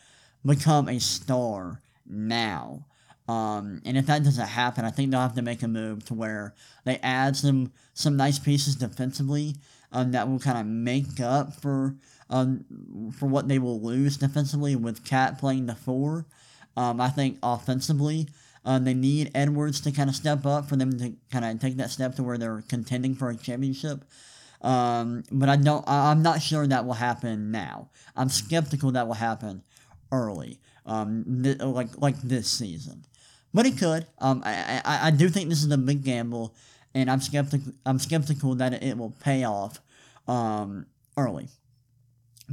become 0.44 0.88
a 0.88 0.98
star 1.00 1.80
now. 2.06 2.84
Um, 3.28 3.82
and 3.84 3.98
if 3.98 4.06
that 4.06 4.24
doesn't 4.24 4.46
happen, 4.46 4.84
I 4.84 4.90
think 4.90 5.10
they'll 5.10 5.20
have 5.20 5.34
to 5.34 5.42
make 5.42 5.62
a 5.62 5.68
move 5.68 6.04
to 6.06 6.14
where 6.14 6.54
they 6.84 6.96
add 7.02 7.36
some 7.36 7.72
some 7.92 8.16
nice 8.16 8.38
pieces 8.38 8.76
defensively 8.76 9.56
um, 9.92 10.12
that 10.12 10.28
will 10.28 10.38
kind 10.38 10.58
of 10.58 10.66
make 10.66 11.20
up 11.20 11.60
for 11.60 11.96
um, 12.30 12.64
for 13.18 13.26
what 13.26 13.48
they 13.48 13.58
will 13.58 13.80
lose 13.80 14.16
defensively 14.16 14.76
with 14.76 15.04
KAT 15.04 15.38
playing 15.38 15.66
the 15.66 15.74
four. 15.74 16.26
Um, 16.76 17.00
I 17.00 17.10
think 17.10 17.38
offensively, 17.42 18.28
uh, 18.64 18.78
they 18.78 18.94
need 18.94 19.30
Edwards 19.34 19.80
to 19.82 19.92
kind 19.92 20.10
of 20.10 20.16
step 20.16 20.44
up 20.44 20.68
for 20.68 20.76
them 20.76 20.98
to 20.98 21.12
kind 21.30 21.44
of 21.44 21.60
take 21.60 21.76
that 21.76 21.90
step 21.90 22.14
to 22.16 22.22
where 22.22 22.38
they're 22.38 22.62
contending 22.68 23.14
for 23.14 23.30
a 23.30 23.36
championship. 23.36 24.04
Um, 24.60 25.22
but 25.30 25.48
I 25.48 25.56
don't. 25.56 25.84
I, 25.88 26.10
am 26.10 26.22
not 26.22 26.42
sure 26.42 26.66
that 26.66 26.84
will 26.84 26.94
happen 26.94 27.50
now. 27.50 27.90
I'm 28.16 28.28
skeptical 28.28 28.90
that 28.92 29.06
will 29.06 29.14
happen 29.14 29.62
early, 30.10 30.58
um, 30.84 31.42
th- 31.44 31.60
like 31.60 31.90
like 31.98 32.20
this 32.22 32.50
season. 32.50 33.04
But 33.54 33.66
it 33.66 33.78
could. 33.78 34.06
Um, 34.18 34.42
I, 34.44 34.82
I, 34.84 35.06
I 35.06 35.10
do 35.10 35.28
think 35.28 35.48
this 35.48 35.62
is 35.62 35.70
a 35.70 35.78
big 35.78 36.02
gamble, 36.02 36.54
and 36.92 37.08
I'm 37.08 37.20
skeptical. 37.20 37.72
I'm 37.86 38.00
skeptical 38.00 38.56
that 38.56 38.82
it 38.82 38.98
will 38.98 39.14
pay 39.22 39.44
off 39.44 39.80
um, 40.26 40.86
early. 41.16 41.48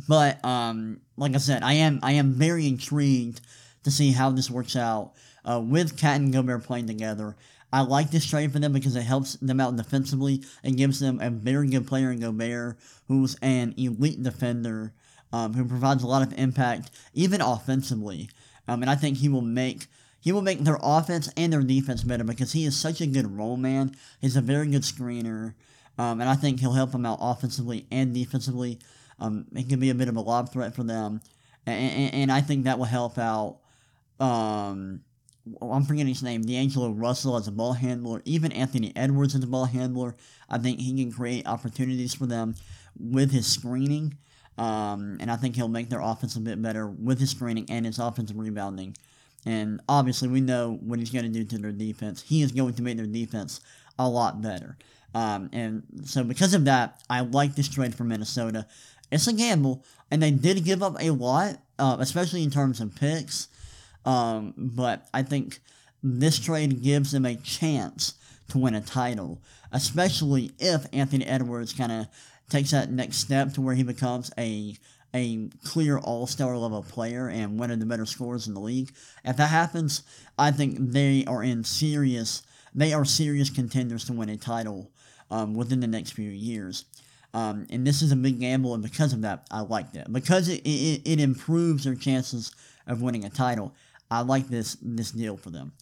But 0.08 0.44
um, 0.46 1.02
like 1.18 1.34
I 1.34 1.38
said, 1.38 1.64
I 1.64 1.74
am 1.74 2.00
I 2.04 2.14
am 2.14 2.34
very 2.34 2.68
intrigued 2.68 3.42
to 3.84 3.92
see 3.92 4.12
how 4.12 4.30
this 4.30 4.52
works 4.52 4.76
out 4.76 5.14
uh, 5.46 5.62
with 5.64 5.98
KAT 5.98 6.22
and 6.22 6.34
Gobert 6.34 6.64
playing 6.64 6.88
together. 6.88 7.36
I 7.72 7.82
like 7.82 8.12
this 8.12 8.26
trade 8.26 8.52
for 8.52 8.60
them 8.60 8.74
because 8.74 8.96
it 8.96 9.02
helps 9.02 9.34
them 9.34 9.60
out 9.60 9.76
defensively 9.76 10.44
and 10.64 10.78
gives 10.78 11.00
them 11.00 11.20
a 11.20 11.30
very 11.30 11.68
good 11.68 11.88
player 11.88 12.12
in 12.12 12.22
Gobert, 12.22 12.78
who's 13.08 13.36
an 13.42 13.74
elite 13.78 14.22
defender, 14.24 14.94
um, 15.34 15.54
who 15.54 15.66
provides 15.66 16.04
a 16.04 16.08
lot 16.08 16.26
of 16.26 16.38
impact, 16.38 16.92
even 17.14 17.42
offensively. 17.42 18.30
Um, 18.68 18.82
and 18.82 18.90
I 18.90 18.96
think 18.96 19.18
he 19.18 19.30
will 19.30 19.42
make 19.42 19.88
he 20.22 20.32
will 20.32 20.42
make 20.42 20.64
their 20.64 20.80
offense 20.82 21.30
and 21.38 21.54
their 21.54 21.62
defense 21.62 22.02
better 22.02 22.24
because 22.24 22.54
he 22.54 22.66
is 22.66 22.76
such 22.76 23.00
a 23.00 23.06
good 23.06 23.38
roll 23.38 23.58
man. 23.58 23.96
He's 24.22 24.36
a 24.36 24.42
very 24.42 24.68
good 24.68 24.82
screener, 24.82 25.54
um, 26.00 26.20
and 26.20 26.30
I 26.30 26.36
think 26.36 26.60
he'll 26.60 26.74
help 26.74 26.94
them 26.94 27.06
out 27.06 27.20
offensively 27.22 27.86
and 27.92 28.14
defensively. 28.14 28.80
Um, 29.20 29.46
it 29.56 29.70
can 29.70 29.80
be 29.80 29.92
a 29.92 29.96
bit 29.96 30.08
of 30.08 30.16
a 30.16 30.22
lob 30.22 30.52
threat 30.52 30.74
for 30.74 30.84
them, 30.84 31.22
and, 31.68 31.92
and, 31.92 32.14
and 32.14 32.32
I 32.32 32.42
think 32.42 32.64
that 32.64 32.80
will 32.80 32.86
help 32.86 33.20
out. 33.20 33.60
Um, 34.20 35.02
I'm 35.62 35.84
forgetting 35.84 36.08
his 36.14 36.24
name, 36.24 36.42
D'Angelo 36.42 36.92
Russell 36.92 37.38
as 37.38 37.48
a 37.48 37.52
ball 37.52 37.74
handler, 37.74 38.22
even 38.26 38.52
Anthony 38.52 38.92
Edwards 38.96 39.36
as 39.36 39.44
a 39.44 39.48
ball 39.48 39.66
handler. 39.66 40.16
I 40.50 40.58
think 40.58 40.80
he 40.80 40.96
can 40.96 41.12
create 41.12 41.48
opportunities 41.48 42.14
for 42.16 42.26
them 42.26 42.56
with 43.00 43.32
his 43.32 43.46
screening, 43.46 44.18
um, 44.58 45.18
and 45.20 45.30
I 45.30 45.36
think 45.36 45.56
he'll 45.56 45.68
make 45.68 45.90
their 45.90 46.02
offense 46.02 46.36
a 46.36 46.40
bit 46.40 46.62
better 46.62 46.88
with 46.88 47.20
his 47.20 47.32
screening 47.32 47.68
and 47.70 47.86
his 47.86 48.00
offensive 48.00 48.38
rebounding. 48.38 48.96
And 49.46 49.82
obviously, 49.88 50.28
we 50.28 50.42
know 50.42 50.80
what 50.82 50.98
he's 50.98 51.12
going 51.12 51.26
to 51.26 51.32
do 51.32 51.44
to 51.44 51.58
their 51.60 51.72
defense. 51.72 52.24
He 52.24 52.42
is 52.42 52.52
going 52.52 52.74
to 52.74 52.82
make 52.82 52.98
their 52.98 53.06
defense 53.06 53.62
a 54.00 54.10
lot 54.10 54.42
better. 54.42 54.78
Um, 55.14 55.50
and 55.54 55.84
so, 56.04 56.24
because 56.24 56.54
of 56.54 56.66
that, 56.66 57.02
I 57.10 57.22
like 57.22 57.56
this 57.56 57.70
trade 57.70 57.94
for 57.94 58.04
Minnesota. 58.04 58.66
It's 59.12 59.28
a 59.28 59.34
gamble, 59.34 59.84
and 60.10 60.22
they 60.22 60.32
did 60.32 60.66
give 60.66 60.82
up 60.82 60.96
a 61.00 61.12
lot, 61.12 61.62
uh, 61.78 61.98
especially 62.00 62.44
in 62.44 62.50
terms 62.50 62.82
of 62.82 62.96
picks. 62.96 63.48
Um, 64.06 64.54
but 64.56 65.08
I 65.14 65.24
think 65.24 65.60
this 66.04 66.40
trade 66.40 66.84
gives 66.84 67.12
them 67.12 67.26
a 67.26 67.36
chance 67.36 68.14
to 68.50 68.60
win 68.60 68.76
a 68.76 68.82
title, 68.82 69.42
especially 69.72 70.52
if 70.60 70.86
Anthony 70.94 71.26
Edwards 71.26 71.74
kind 71.74 71.92
of 71.92 72.08
takes 72.50 72.72
that 72.72 72.92
next 72.92 73.18
step 73.18 73.54
to 73.54 73.62
where 73.62 73.76
he 73.76 73.84
becomes 73.84 74.32
a 74.38 74.76
a 75.14 75.48
clear 75.64 75.98
all 75.98 76.28
star 76.28 76.58
level 76.58 76.84
player 76.84 77.30
and 77.30 77.58
one 77.58 77.72
of 77.72 77.80
the 77.80 77.86
better 77.86 78.06
scorers 78.06 78.48
in 78.48 78.54
the 78.54 78.60
league. 78.60 78.92
If 79.24 79.38
that 79.38 79.48
happens, 79.48 80.04
I 80.38 80.52
think 80.52 80.78
they 80.92 81.24
are 81.26 81.42
in 81.42 81.64
serious 81.64 82.44
they 82.76 82.92
are 82.92 83.06
serious 83.06 83.50
contenders 83.50 84.04
to 84.06 84.14
win 84.14 84.30
a 84.30 84.36
title 84.36 84.92
um, 85.32 85.56
within 85.56 85.80
the 85.80 85.88
next 85.88 86.12
few 86.12 86.30
years. 86.30 86.84
Um, 87.34 87.66
and 87.70 87.88
this 87.88 88.02
is 88.02 88.12
a 88.12 88.16
big 88.16 88.40
gamble, 88.40 88.74
and 88.74 88.84
because 88.84 89.14
of 89.14 89.22
that, 89.22 89.48
I 89.52 89.62
like 89.62 89.94
that 89.94 90.12
because 90.12 90.48
it, 90.48 90.62
it, 90.66 91.02
it 91.06 91.20
improves 91.20 91.84
their 91.86 91.96
chances 91.96 92.52
of 92.88 93.02
winning 93.02 93.26
a 93.26 93.30
title. 93.30 93.74
I 94.10 94.22
like 94.22 94.48
this 94.48 94.78
this 94.82 95.12
deal 95.12 95.38
for 95.38 95.50
them. 95.50 95.74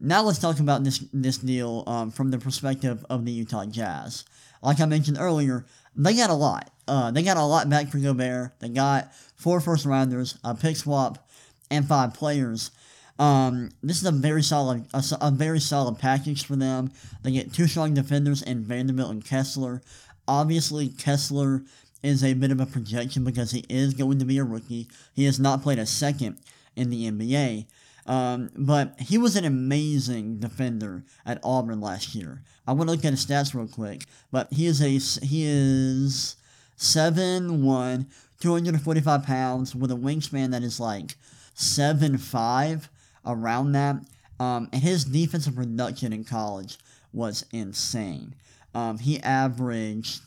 Now 0.00 0.22
let's 0.22 0.38
talk 0.38 0.60
about 0.60 0.84
this 0.84 0.98
this 1.12 1.38
deal 1.38 1.84
um, 1.86 2.10
from 2.10 2.30
the 2.30 2.38
perspective 2.38 3.04
of 3.08 3.24
the 3.24 3.32
Utah 3.32 3.66
Jazz. 3.66 4.24
Like 4.62 4.80
I 4.80 4.86
mentioned 4.86 5.18
earlier, 5.20 5.66
they 5.94 6.14
got 6.14 6.30
a 6.30 6.34
lot. 6.34 6.70
Uh, 6.86 7.10
they 7.10 7.22
got 7.22 7.36
a 7.36 7.44
lot 7.44 7.68
back 7.68 7.88
for 7.88 7.98
Gobert. 7.98 8.58
They 8.60 8.68
got 8.68 9.14
four 9.36 9.60
first 9.60 9.86
rounders, 9.86 10.38
a 10.44 10.54
pick 10.54 10.76
swap, 10.76 11.28
and 11.70 11.86
five 11.86 12.14
players. 12.14 12.70
Um, 13.18 13.70
this 13.82 13.98
is 13.98 14.06
a 14.06 14.12
very 14.12 14.42
solid, 14.42 14.86
a, 14.92 15.04
a, 15.20 15.30
very 15.30 15.60
solid 15.60 16.00
package 16.00 16.44
for 16.44 16.56
them. 16.56 16.90
They 17.22 17.30
get 17.30 17.52
two 17.52 17.68
strong 17.68 17.94
defenders 17.94 18.42
in 18.42 18.64
Vanderbilt 18.64 19.10
and 19.10 19.24
Kessler. 19.24 19.82
Obviously, 20.26 20.88
Kessler 20.88 21.62
is 22.02 22.24
a 22.24 22.34
bit 22.34 22.50
of 22.50 22.60
a 22.60 22.66
projection 22.66 23.22
because 23.22 23.52
he 23.52 23.64
is 23.68 23.94
going 23.94 24.18
to 24.18 24.24
be 24.24 24.38
a 24.38 24.44
rookie. 24.44 24.88
He 25.14 25.26
has 25.26 25.38
not 25.38 25.62
played 25.62 25.78
a 25.78 25.86
second 25.86 26.38
in 26.76 26.90
the 26.90 27.10
NBA. 27.10 27.66
Um, 28.06 28.50
but 28.56 29.00
he 29.00 29.16
was 29.16 29.36
an 29.36 29.44
amazing 29.44 30.38
defender 30.38 31.04
at 31.24 31.40
Auburn 31.42 31.80
last 31.80 32.14
year. 32.14 32.42
I 32.66 32.72
want 32.72 32.88
to 32.88 32.96
look 32.96 33.04
at 33.04 33.12
his 33.12 33.24
stats 33.24 33.54
real 33.54 33.66
quick, 33.66 34.04
but 34.30 34.52
he 34.52 34.66
is 34.66 34.82
a 34.82 35.24
he 35.24 35.44
is 35.46 36.36
seven 36.76 37.64
one, 37.64 38.08
245 38.40 39.22
pounds 39.22 39.74
with 39.74 39.90
a 39.90 39.94
wingspan 39.94 40.50
that 40.50 40.62
is 40.62 40.78
like 40.80 41.16
seven 41.54 42.18
five 42.18 42.90
around 43.24 43.72
that. 43.72 43.96
Um, 44.38 44.68
and 44.72 44.82
his 44.82 45.04
defensive 45.04 45.54
production 45.54 46.12
in 46.12 46.24
college 46.24 46.78
was 47.12 47.46
insane. 47.52 48.34
Um, 48.74 48.98
he 48.98 49.20
averaged, 49.20 50.20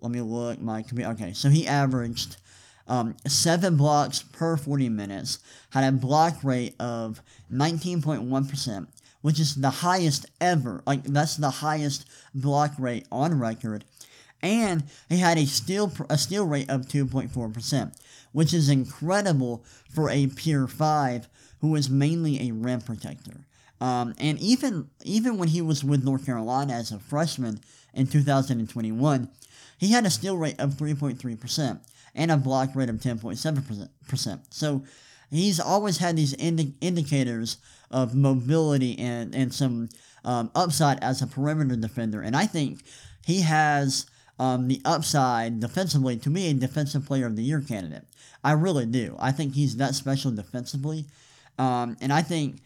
let 0.00 0.10
me 0.10 0.22
look 0.22 0.60
my 0.60 0.82
computer. 0.82 1.10
Okay, 1.10 1.32
so 1.34 1.50
he 1.50 1.66
averaged 1.66 2.38
um, 2.88 3.16
seven 3.26 3.76
blocks 3.76 4.22
per 4.22 4.56
40 4.56 4.88
minutes, 4.88 5.38
had 5.70 5.84
a 5.84 5.96
block 5.96 6.42
rate 6.44 6.74
of 6.78 7.22
19.1%, 7.52 8.86
which 9.22 9.40
is 9.40 9.56
the 9.56 9.70
highest 9.70 10.26
ever. 10.40 10.82
Like, 10.86 11.04
that's 11.04 11.36
the 11.36 11.50
highest 11.50 12.08
block 12.34 12.72
rate 12.78 13.06
on 13.10 13.38
record. 13.38 13.84
And 14.42 14.84
he 15.08 15.18
had 15.18 15.38
a 15.38 15.46
steal, 15.46 15.92
a 16.08 16.18
steal 16.18 16.46
rate 16.46 16.70
of 16.70 16.82
2.4%, 16.82 17.92
which 18.32 18.52
is 18.54 18.68
incredible 18.68 19.64
for 19.90 20.10
a 20.10 20.26
pure 20.28 20.68
5 20.68 21.28
who 21.60 21.74
is 21.74 21.90
mainly 21.90 22.48
a 22.48 22.52
rim 22.52 22.80
protector. 22.80 23.46
Um, 23.80 24.14
and 24.18 24.38
even 24.38 24.88
even 25.04 25.36
when 25.36 25.48
he 25.48 25.60
was 25.60 25.84
with 25.84 26.04
North 26.04 26.24
Carolina 26.24 26.72
as 26.72 26.92
a 26.92 26.98
freshman 26.98 27.60
in 27.92 28.06
2021, 28.06 29.28
he 29.78 29.92
had 29.92 30.06
a 30.06 30.10
steal 30.10 30.36
rate 30.36 30.58
of 30.58 30.74
3.3% 30.74 31.80
and 32.14 32.30
a 32.30 32.36
block 32.36 32.74
rate 32.74 32.88
of 32.88 32.96
10.7%. 32.96 34.40
So 34.50 34.84
he's 35.30 35.60
always 35.60 35.98
had 35.98 36.16
these 36.16 36.34
indi- 36.34 36.74
indicators 36.80 37.58
of 37.90 38.14
mobility 38.14 38.98
and, 38.98 39.34
and 39.34 39.52
some 39.52 39.88
um, 40.24 40.50
upside 40.54 41.02
as 41.02 41.22
a 41.22 41.26
perimeter 41.26 41.76
defender. 41.76 42.20
And 42.20 42.36
I 42.36 42.46
think 42.46 42.80
he 43.24 43.42
has 43.42 44.06
um, 44.38 44.68
the 44.68 44.80
upside 44.84 45.60
defensively 45.60 46.16
to 46.18 46.30
be 46.30 46.46
a 46.48 46.54
defensive 46.54 47.06
player 47.06 47.26
of 47.26 47.36
the 47.36 47.42
year 47.42 47.60
candidate. 47.60 48.04
I 48.42 48.52
really 48.52 48.86
do. 48.86 49.16
I 49.18 49.32
think 49.32 49.54
he's 49.54 49.76
that 49.76 49.94
special 49.94 50.30
defensively. 50.30 51.06
Um, 51.58 51.96
and 52.00 52.12
I 52.12 52.22
think 52.22 52.60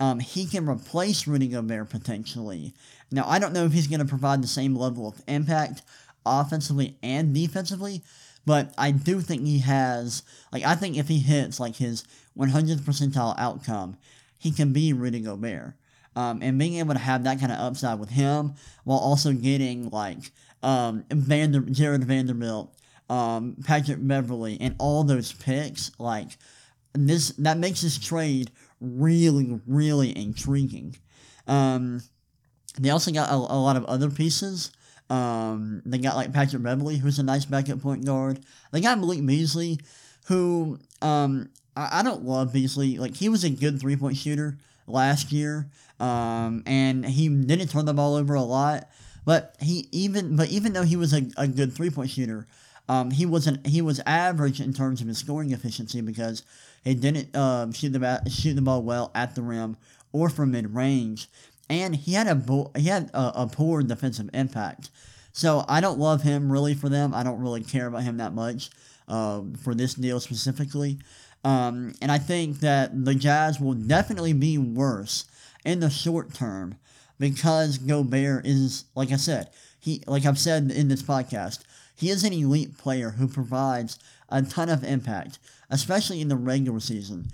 um, 0.00 0.18
he 0.18 0.46
can 0.46 0.68
replace 0.68 1.26
Rudy 1.26 1.48
Gobert 1.48 1.90
potentially. 1.90 2.74
Now, 3.10 3.24
I 3.28 3.38
don't 3.38 3.52
know 3.52 3.64
if 3.64 3.72
he's 3.72 3.86
going 3.86 4.00
to 4.00 4.06
provide 4.06 4.42
the 4.42 4.48
same 4.48 4.74
level 4.74 5.06
of 5.06 5.22
impact 5.28 5.82
offensively 6.24 6.98
and 7.02 7.34
defensively, 7.34 8.02
but 8.44 8.72
I 8.76 8.90
do 8.90 9.20
think 9.20 9.46
he 9.46 9.60
has, 9.60 10.22
like, 10.52 10.64
I 10.64 10.74
think 10.74 10.96
if 10.96 11.08
he 11.08 11.18
hits, 11.18 11.60
like, 11.60 11.76
his 11.76 12.04
100th 12.36 12.80
percentile 12.80 13.34
outcome, 13.38 13.96
he 14.38 14.50
can 14.50 14.72
be 14.72 14.92
Rudy 14.92 15.20
Gobert. 15.20 15.74
Um, 16.14 16.42
and 16.42 16.58
being 16.58 16.74
able 16.74 16.92
to 16.92 17.00
have 17.00 17.24
that 17.24 17.40
kind 17.40 17.52
of 17.52 17.58
upside 17.58 17.98
with 17.98 18.10
him 18.10 18.54
while 18.84 18.98
also 18.98 19.32
getting, 19.32 19.88
like, 19.90 20.30
um, 20.62 21.04
Vander, 21.10 21.60
Jared 21.60 22.04
Vanderbilt, 22.04 22.74
um, 23.08 23.56
Patrick 23.64 23.98
Beverley, 24.00 24.58
and 24.60 24.74
all 24.78 25.04
those 25.04 25.32
picks, 25.32 25.90
like, 25.98 26.36
this 26.94 27.30
that 27.38 27.58
makes 27.58 27.80
this 27.80 27.98
trade 27.98 28.50
really, 28.80 29.60
really 29.66 30.16
intriguing. 30.16 30.96
Um, 31.46 32.02
they 32.78 32.90
also 32.90 33.12
got 33.12 33.30
a, 33.30 33.34
a 33.34 33.36
lot 33.36 33.76
of 33.76 33.84
other 33.86 34.10
pieces. 34.10 34.70
Um, 35.12 35.82
they 35.84 35.98
got 35.98 36.16
like 36.16 36.32
Patrick 36.32 36.62
Beverley, 36.62 36.96
who's 36.96 37.18
a 37.18 37.22
nice 37.22 37.44
backup 37.44 37.82
point 37.82 38.06
guard. 38.06 38.40
They 38.70 38.80
got 38.80 38.98
Malik 38.98 39.24
Beasley, 39.26 39.78
who 40.24 40.78
um, 41.02 41.50
I, 41.76 42.00
I 42.00 42.02
don't 42.02 42.24
love 42.24 42.54
Beasley. 42.54 42.96
Like 42.96 43.14
he 43.14 43.28
was 43.28 43.44
a 43.44 43.50
good 43.50 43.78
three 43.78 43.94
point 43.94 44.16
shooter 44.16 44.56
last 44.86 45.30
year, 45.30 45.68
um, 46.00 46.62
and 46.64 47.04
he 47.04 47.28
didn't 47.28 47.68
turn 47.68 47.84
the 47.84 47.92
ball 47.92 48.14
over 48.14 48.32
a 48.32 48.42
lot. 48.42 48.88
But 49.26 49.54
he 49.60 49.86
even 49.92 50.34
but 50.34 50.48
even 50.48 50.72
though 50.72 50.82
he 50.82 50.96
was 50.96 51.12
a, 51.12 51.26
a 51.36 51.46
good 51.46 51.74
three 51.74 51.90
point 51.90 52.08
shooter, 52.08 52.46
um, 52.88 53.10
he 53.10 53.26
wasn't 53.26 53.66
he 53.66 53.82
was 53.82 54.00
average 54.06 54.62
in 54.62 54.72
terms 54.72 55.02
of 55.02 55.08
his 55.08 55.18
scoring 55.18 55.52
efficiency 55.52 56.00
because 56.00 56.42
he 56.84 56.94
didn't 56.94 57.36
uh, 57.36 57.70
shoot 57.72 57.90
the 57.90 58.30
shoot 58.30 58.54
the 58.54 58.62
ball 58.62 58.82
well 58.82 59.10
at 59.14 59.34
the 59.34 59.42
rim 59.42 59.76
or 60.12 60.28
from 60.28 60.52
mid 60.52 60.74
range, 60.74 61.28
and 61.72 61.96
he 61.96 62.12
had 62.12 62.26
a 62.26 62.66
he 62.76 62.88
had 62.88 63.10
a, 63.14 63.42
a, 63.42 63.46
poor 63.46 63.82
defensive 63.82 64.28
impact. 64.34 64.90
So 65.32 65.64
I 65.68 65.80
don't 65.80 65.98
love 65.98 66.22
him 66.22 66.52
really 66.52 66.74
for 66.74 66.88
them. 66.88 67.14
I 67.14 67.22
don't 67.22 67.40
really 67.40 67.62
care 67.62 67.86
about 67.86 68.02
him 68.02 68.18
that 68.18 68.34
much 68.34 68.70
uh, 69.08 69.42
for 69.62 69.74
this 69.74 69.94
deal 69.94 70.20
specifically. 70.20 70.98
Um, 71.44 71.94
and 72.02 72.12
I 72.12 72.18
think 72.18 72.60
that 72.60 73.04
the 73.04 73.14
Jazz 73.14 73.58
will 73.58 73.74
definitely 73.74 74.34
be 74.34 74.58
worse 74.58 75.24
in 75.64 75.80
the 75.80 75.90
short 75.90 76.34
term 76.34 76.76
because 77.18 77.78
Gobert 77.78 78.46
is, 78.46 78.84
like 78.94 79.10
I 79.10 79.16
said, 79.16 79.50
he 79.80 80.02
like 80.06 80.26
I've 80.26 80.38
said 80.38 80.70
in 80.70 80.88
this 80.88 81.02
podcast, 81.02 81.60
he 81.96 82.10
is 82.10 82.24
an 82.24 82.32
elite 82.32 82.78
player 82.78 83.10
who 83.10 83.28
provides 83.28 83.98
a 84.28 84.42
ton 84.42 84.68
of 84.68 84.84
impact, 84.84 85.38
especially 85.70 86.20
in 86.20 86.28
the 86.28 86.36
regular 86.36 86.80
season, 86.80 87.28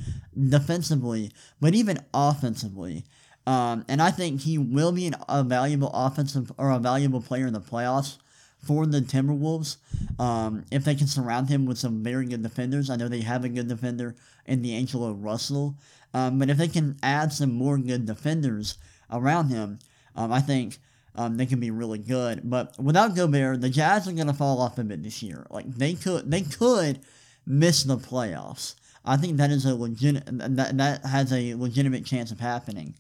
defensively, 0.48 1.32
but 1.60 1.74
even 1.74 1.98
offensively. 2.14 3.04
Um, 3.48 3.86
and 3.88 4.02
I 4.02 4.10
think 4.10 4.42
he 4.42 4.58
will 4.58 4.92
be 4.92 5.06
an, 5.06 5.14
a 5.26 5.42
valuable 5.42 5.90
offensive 5.94 6.52
or 6.58 6.70
a 6.70 6.78
valuable 6.78 7.22
player 7.22 7.46
in 7.46 7.54
the 7.54 7.62
playoffs 7.62 8.18
for 8.62 8.84
the 8.84 9.00
Timberwolves 9.00 9.78
um, 10.18 10.66
if 10.70 10.84
they 10.84 10.94
can 10.94 11.06
surround 11.06 11.48
him 11.48 11.64
with 11.64 11.78
some 11.78 12.02
very 12.02 12.26
good 12.26 12.42
defenders. 12.42 12.90
I 12.90 12.96
know 12.96 13.08
they 13.08 13.22
have 13.22 13.46
a 13.46 13.48
good 13.48 13.66
defender 13.66 14.14
in 14.44 14.60
D'Angelo 14.60 15.12
Russell, 15.12 15.76
um, 16.12 16.38
but 16.38 16.50
if 16.50 16.58
they 16.58 16.68
can 16.68 16.98
add 17.02 17.32
some 17.32 17.54
more 17.54 17.78
good 17.78 18.04
defenders 18.04 18.76
around 19.10 19.48
him, 19.48 19.78
um, 20.14 20.30
I 20.30 20.42
think 20.42 20.76
um, 21.14 21.38
they 21.38 21.46
can 21.46 21.58
be 21.58 21.70
really 21.70 21.98
good. 21.98 22.42
But 22.44 22.78
without 22.78 23.16
Gobert, 23.16 23.62
the 23.62 23.70
Jazz 23.70 24.06
are 24.06 24.12
going 24.12 24.26
to 24.26 24.34
fall 24.34 24.60
off 24.60 24.76
a 24.76 24.84
bit 24.84 25.02
this 25.02 25.22
year. 25.22 25.46
Like 25.48 25.64
they 25.74 25.94
could, 25.94 26.30
they 26.30 26.42
could 26.42 27.00
miss 27.46 27.82
the 27.82 27.96
playoffs. 27.96 28.74
I 29.06 29.16
think 29.16 29.38
that 29.38 29.50
is 29.50 29.64
a 29.64 29.74
legit 29.74 30.22
that 30.26 30.76
that 30.76 31.06
has 31.06 31.32
a 31.32 31.54
legitimate 31.54 32.04
chance 32.04 32.30
of 32.30 32.40
happening 32.40 32.94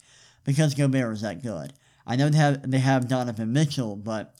because 0.48 0.72
Gobert 0.72 1.12
is 1.12 1.20
that 1.20 1.42
good. 1.42 1.74
I 2.06 2.16
know 2.16 2.30
they 2.30 2.38
have 2.38 2.70
they 2.70 2.78
have 2.78 3.06
Donovan 3.06 3.52
Mitchell, 3.52 3.96
but 3.96 4.34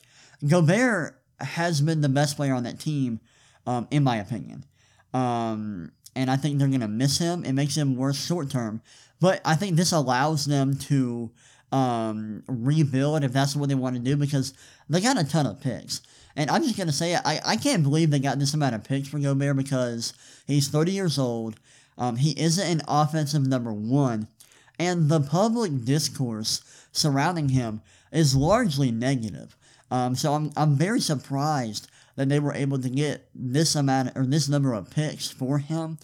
Gobert 0.45 1.21
has 1.39 1.83
been 1.83 2.01
the 2.01 2.09
best 2.09 2.35
player 2.35 2.55
on 2.55 2.63
that 2.63 2.81
team, 2.81 3.21
um, 3.67 3.87
in 3.91 4.05
my 4.05 4.17
opinion. 4.17 4.65
Um, 5.13 5.93
and 6.17 6.31
I 6.31 6.37
think 6.37 6.59
they're 6.59 6.69
gonna 6.69 6.89
miss 6.89 7.19
him. 7.19 7.45
It 7.45 7.53
makes 7.53 7.77
him 7.77 7.95
worse 7.95 8.25
short 8.25 8.49
term, 8.49 8.81
but 9.21 9.43
I 9.45 9.55
think 9.55 9.77
this 9.77 9.93
allows 9.93 10.47
them 10.47 10.77
to 10.89 11.31
um, 11.73 12.43
rebuild 12.49 13.23
if 13.23 13.35
that's 13.35 13.55
what 13.55 13.69
they 13.69 13.75
want 13.75 13.97
to 13.97 14.01
do 14.01 14.17
because 14.17 14.55
they 14.89 15.03
got 15.03 15.21
a 15.21 15.25
ton 15.25 15.45
of 15.45 15.61
picks. 15.61 16.01
And 16.37 16.49
I'm 16.51 16.63
just 16.63 16.77
to 16.77 16.91
say, 16.91 17.17
I, 17.17 17.41
I 17.45 17.57
can't 17.57 17.83
believe 17.83 18.11
they 18.11 18.19
got 18.19 18.39
this 18.39 18.55
amount 18.55 18.77
of 18.77 18.85
picks 18.85 19.09
for 19.09 19.19
Gobert 19.19 19.57
because 19.57 20.15
he's 20.47 20.69
30 20.69 20.93
years 20.93 21.19
old. 21.19 21.57
Um, 21.99 22.17
he 22.17 22.31
isn't 22.41 22.67
an 22.67 22.81
offensive 22.89 23.47
number 23.47 23.75
one. 23.75 24.29
And 24.79 25.09
the 25.09 25.21
public 25.21 25.85
discourse 25.85 26.63
surrounding 26.93 27.51
him 27.51 27.83
is 28.13 28.37
largely 28.37 28.91
negative. 28.91 29.57
Um, 29.91 30.15
so 30.15 30.35
I'm, 30.35 30.53
I'm 30.57 30.77
very 30.77 31.01
surprised 31.01 31.89
that 32.17 32.29
they 32.29 32.41
were 32.41 32.55
able 32.55 32.79
to 32.81 32.91
get 32.91 33.29
this 33.35 33.75
amount 33.75 34.17
or 34.17 34.27
this 34.27 34.49
number 34.49 34.73
of 34.73 34.91
picks 34.91 35.31
for 35.31 35.59
him. 35.59 35.99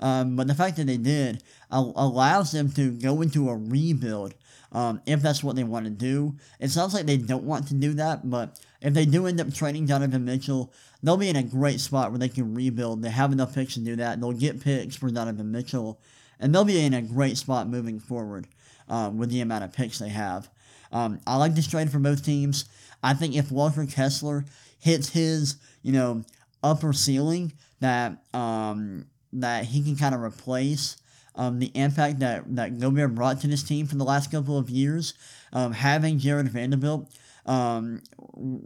Um, 0.00 0.36
but 0.36 0.46
the 0.46 0.54
fact 0.54 0.76
that 0.76 0.86
they 0.86 0.96
did 0.96 1.42
allows 1.70 2.52
them 2.52 2.70
to 2.72 2.90
go 2.90 3.20
into 3.20 3.50
a 3.50 3.56
rebuild 3.56 4.34
um, 4.72 5.00
if 5.06 5.20
that's 5.20 5.42
what 5.42 5.56
they 5.56 5.64
want 5.64 5.84
to 5.84 5.90
do. 5.90 6.36
It 6.58 6.70
sounds 6.70 6.94
like 6.94 7.06
they 7.06 7.16
don't 7.16 7.44
want 7.44 7.68
to 7.68 7.74
do 7.74 7.94
that, 7.94 8.28
but 8.28 8.60
if 8.80 8.94
they 8.94 9.04
do 9.04 9.26
end 9.26 9.40
up 9.40 9.52
trading 9.52 9.86
Donovan 9.86 10.24
Mitchell, 10.24 10.72
they'll 11.02 11.16
be 11.16 11.28
in 11.28 11.36
a 11.36 11.42
great 11.42 11.80
spot 11.80 12.10
where 12.10 12.18
they 12.18 12.28
can 12.28 12.54
rebuild. 12.54 13.02
They 13.02 13.10
have 13.10 13.32
enough 13.32 13.54
picks 13.54 13.74
to 13.74 13.80
do 13.80 13.96
that. 13.96 14.20
They'll 14.20 14.32
get 14.32 14.60
picks 14.60 14.96
for 14.96 15.10
Donovan 15.10 15.50
Mitchell, 15.50 16.00
and 16.40 16.54
they'll 16.54 16.64
be 16.64 16.84
in 16.84 16.94
a 16.94 17.02
great 17.02 17.36
spot 17.36 17.68
moving 17.68 18.00
forward 18.00 18.48
uh, 18.88 19.10
with 19.14 19.30
the 19.30 19.40
amount 19.40 19.64
of 19.64 19.72
picks 19.72 19.98
they 19.98 20.08
have. 20.08 20.48
Um, 20.92 21.20
I 21.26 21.36
like 21.36 21.54
this 21.54 21.68
trade 21.68 21.90
for 21.90 21.98
both 21.98 22.24
teams. 22.24 22.64
I 23.02 23.14
think 23.14 23.36
if 23.36 23.52
Walker 23.52 23.86
Kessler 23.86 24.44
hits 24.80 25.10
his, 25.10 25.56
you 25.82 25.92
know, 25.92 26.24
upper 26.62 26.92
ceiling 26.92 27.52
that 27.80 28.24
um, 28.34 29.06
that 29.32 29.66
he 29.66 29.82
can 29.82 29.96
kind 29.96 30.14
of 30.14 30.22
replace 30.22 30.96
um, 31.36 31.58
the 31.58 31.70
impact 31.74 32.18
that, 32.18 32.44
that 32.56 32.78
Gobert 32.78 33.14
brought 33.14 33.40
to 33.40 33.46
this 33.46 33.62
team 33.62 33.86
for 33.86 33.94
the 33.94 34.04
last 34.04 34.30
couple 34.30 34.58
of 34.58 34.68
years. 34.68 35.14
Um, 35.52 35.72
having 35.72 36.18
Jared 36.18 36.48
Vanderbilt 36.48 37.10
um, 37.46 38.02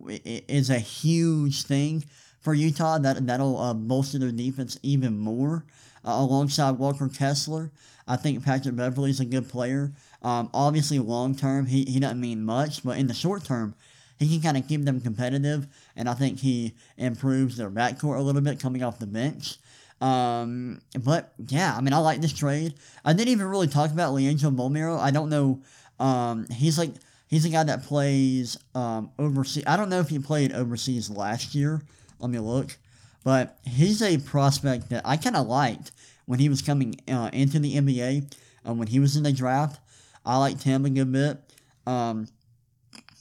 is 0.09 0.71
a 0.71 0.79
huge 0.79 1.65
thing 1.65 2.05
for 2.45 2.55
Utah. 2.55 2.99
That, 2.99 3.27
that'll 3.27 3.59
uh, 3.59 3.75
bolster 3.75 4.19
their 4.19 4.31
defense 4.31 4.79
even 4.85 5.19
more. 5.19 5.65
Uh, 6.07 6.19
alongside 6.19 6.73
Walker 6.73 7.09
Kessler, 7.09 7.73
I 8.07 8.17
think 8.17 8.45
Patrick 8.45 8.77
Beverley 8.77 9.09
is 9.09 9.21
a 9.21 9.25
good 9.25 9.49
player. 9.49 9.91
Um, 10.23 10.51
obviously, 10.53 10.99
long 10.99 11.35
term, 11.35 11.65
he, 11.65 11.85
he 11.85 11.99
doesn't 11.99 12.21
mean 12.21 12.45
much, 12.45 12.85
but 12.85 12.99
in 12.99 13.07
the 13.07 13.15
short 13.15 13.43
term, 13.43 13.75
he 14.19 14.29
can 14.29 14.43
kind 14.43 14.57
of 14.57 14.69
keep 14.69 14.85
them 14.85 15.01
competitive, 15.01 15.67
and 15.97 16.09
I 16.09 16.15
think 16.15 16.41
he 16.41 16.75
improves 16.99 17.57
their 17.57 17.71
backcourt 17.71 18.19
a 18.19 18.23
little 18.23 18.43
bit 18.43 18.61
coming 18.61 18.83
off 18.83 18.99
the 18.99 19.07
bench. 19.07 19.57
Um, 20.01 20.81
but 21.01 21.33
yeah, 21.49 21.75
I 21.75 21.81
mean, 21.81 21.95
I 21.95 21.99
like 21.99 22.21
this 22.21 22.33
trade. 22.33 22.75
I 23.05 23.15
didn't 23.15 23.31
even 23.31 23.47
really 23.47 23.67
talk 23.67 23.91
about 23.91 24.13
Leandro 24.13 24.51
Bolmaro. 24.51 24.99
I 24.99 25.11
don't 25.11 25.31
know. 25.31 25.63
Um, 25.99 26.47
he's 26.51 26.79
like 26.79 26.91
he's 27.29 27.45
a 27.45 27.49
guy 27.49 27.65
that 27.65 27.85
plays 27.85 28.59
um, 28.75 29.11
overseas. 29.19 29.65
I 29.67 29.77
don't 29.77 29.89
know 29.89 30.01
if 30.01 30.11
he 30.11 30.19
played 30.19 30.53
overseas 30.53 31.09
last 31.09 31.55
year. 31.55 31.83
Let 32.25 32.31
me 32.31 32.39
look. 32.39 32.79
But 33.23 33.59
he's 33.65 34.01
a 34.01 34.17
prospect 34.17 34.89
that 34.89 35.03
I 35.05 35.19
kind 35.19 35.37
of 35.37 35.47
liked 35.47 35.93
when 36.25 36.39
he 36.39 36.49
was 36.49 36.63
coming 36.63 36.97
uh, 37.07 37.29
into 37.35 37.59
the 37.59 37.75
NBA. 37.75 38.35
Uh, 38.67 38.73
when 38.73 38.89
he 38.89 38.99
was 38.99 39.15
in 39.15 39.25
the 39.25 39.33
draft, 39.33 39.79
I 40.25 40.39
liked 40.39 40.63
him 40.63 40.87
a 40.87 40.91
good 40.91 41.13
bit. 41.13 41.39
Um, 41.87 42.27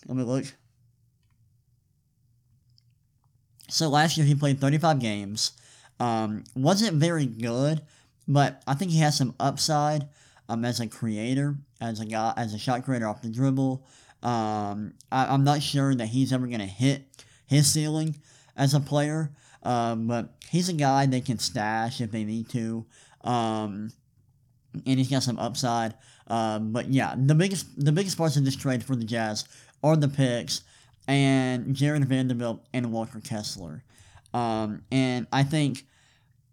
let 0.07 0.15
me 0.15 0.23
look. 0.23 0.45
So 3.67 3.89
last 3.89 4.15
year 4.15 4.25
he 4.25 4.35
played 4.35 4.61
35 4.61 4.99
games. 4.99 5.51
Um, 5.99 6.45
wasn't 6.55 6.93
very 6.93 7.25
good, 7.25 7.81
but 8.25 8.63
I 8.65 8.75
think 8.75 8.91
he 8.91 8.99
has 8.99 9.17
some 9.17 9.35
upside 9.37 10.07
um, 10.47 10.63
as 10.63 10.79
a 10.79 10.87
creator, 10.87 11.57
as 11.81 11.99
a 11.99 12.05
guy, 12.05 12.33
as 12.37 12.53
a 12.53 12.57
shot 12.57 12.85
creator 12.85 13.09
off 13.09 13.21
the 13.21 13.27
dribble. 13.27 13.85
Um, 14.21 14.93
I, 15.11 15.33
am 15.33 15.43
not 15.43 15.61
sure 15.61 15.93
that 15.93 16.05
he's 16.05 16.31
ever 16.31 16.47
going 16.47 16.61
to 16.61 16.65
hit 16.65 17.03
his 17.45 17.69
ceiling 17.69 18.15
as 18.55 18.73
a 18.73 18.79
player, 18.79 19.31
um, 19.63 20.07
but 20.07 20.33
he's 20.49 20.69
a 20.69 20.73
guy 20.73 21.05
they 21.05 21.21
can 21.21 21.39
stash 21.39 22.01
if 22.01 22.11
they 22.11 22.23
need 22.23 22.49
to. 22.49 22.85
Um, 23.21 23.91
and 24.85 24.99
he's 24.99 25.09
got 25.09 25.23
some 25.23 25.39
upside. 25.39 25.93
Um, 26.27 26.71
but 26.71 26.89
yeah, 26.89 27.15
the 27.17 27.35
biggest 27.35 27.67
the 27.83 27.91
biggest 27.91 28.17
parts 28.17 28.37
of 28.37 28.45
this 28.45 28.55
trade 28.55 28.83
for 28.83 28.95
the 28.95 29.03
Jazz 29.03 29.45
are 29.83 29.95
the 29.95 30.07
picks 30.07 30.61
and 31.07 31.75
Jared 31.75 32.05
Vanderbilt 32.05 32.65
and 32.73 32.91
Walker 32.91 33.19
Kessler. 33.19 33.83
Um, 34.33 34.83
and 34.91 35.27
I 35.31 35.43
think, 35.43 35.85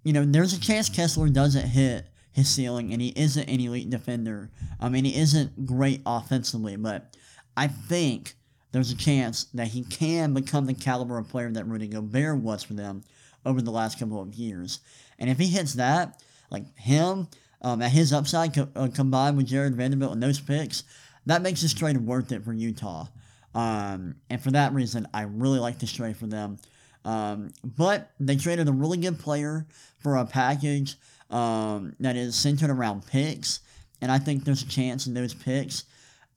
you 0.02 0.12
know, 0.12 0.24
there's 0.24 0.52
a 0.52 0.60
chance 0.60 0.88
Kessler 0.88 1.28
doesn't 1.28 1.68
hit 1.68 2.06
his 2.32 2.48
ceiling 2.48 2.92
and 2.92 3.00
he 3.00 3.12
isn't 3.16 3.48
an 3.48 3.60
elite 3.60 3.90
defender. 3.90 4.50
I 4.80 4.88
mean, 4.88 5.04
he 5.04 5.16
isn't 5.16 5.66
great 5.66 6.02
offensively, 6.04 6.76
but 6.76 7.16
I 7.56 7.68
think 7.68 8.34
there's 8.72 8.92
a 8.92 8.96
chance 8.96 9.44
that 9.54 9.68
he 9.68 9.82
can 9.82 10.34
become 10.34 10.66
the 10.66 10.74
caliber 10.74 11.18
of 11.18 11.28
player 11.28 11.50
that 11.50 11.66
Rudy 11.66 11.88
Gobert 11.88 12.38
was 12.38 12.62
for 12.62 12.74
them 12.74 13.02
over 13.44 13.60
the 13.60 13.70
last 13.70 13.98
couple 13.98 14.20
of 14.20 14.34
years. 14.34 14.80
And 15.18 15.28
if 15.28 15.38
he 15.38 15.46
hits 15.46 15.74
that, 15.74 16.22
like 16.50 16.76
him, 16.78 17.28
um, 17.62 17.82
at 17.82 17.90
his 17.90 18.12
upside 18.12 18.54
co- 18.54 18.68
uh, 18.74 18.88
combined 18.94 19.36
with 19.36 19.46
Jared 19.46 19.74
Vanderbilt 19.74 20.12
and 20.12 20.22
those 20.22 20.40
picks, 20.40 20.84
that 21.26 21.42
makes 21.42 21.62
this 21.62 21.74
trade 21.74 21.98
worth 21.98 22.32
it 22.32 22.44
for 22.44 22.52
Utah. 22.52 23.06
Um, 23.54 24.16
and 24.30 24.40
for 24.40 24.50
that 24.52 24.72
reason, 24.72 25.06
I 25.12 25.22
really 25.22 25.58
like 25.58 25.78
this 25.78 25.92
trade 25.92 26.16
for 26.16 26.26
them. 26.26 26.58
Um, 27.04 27.50
but 27.64 28.10
they 28.20 28.36
traded 28.36 28.68
a 28.68 28.72
really 28.72 28.98
good 28.98 29.18
player 29.18 29.66
for 29.98 30.16
a 30.16 30.24
package 30.24 30.96
um, 31.30 31.94
that 32.00 32.16
is 32.16 32.36
centered 32.36 32.70
around 32.70 33.06
picks. 33.06 33.60
And 34.00 34.10
I 34.10 34.18
think 34.18 34.44
there's 34.44 34.62
a 34.62 34.68
chance 34.68 35.04
that 35.04 35.12
those 35.12 35.34
picks 35.34 35.84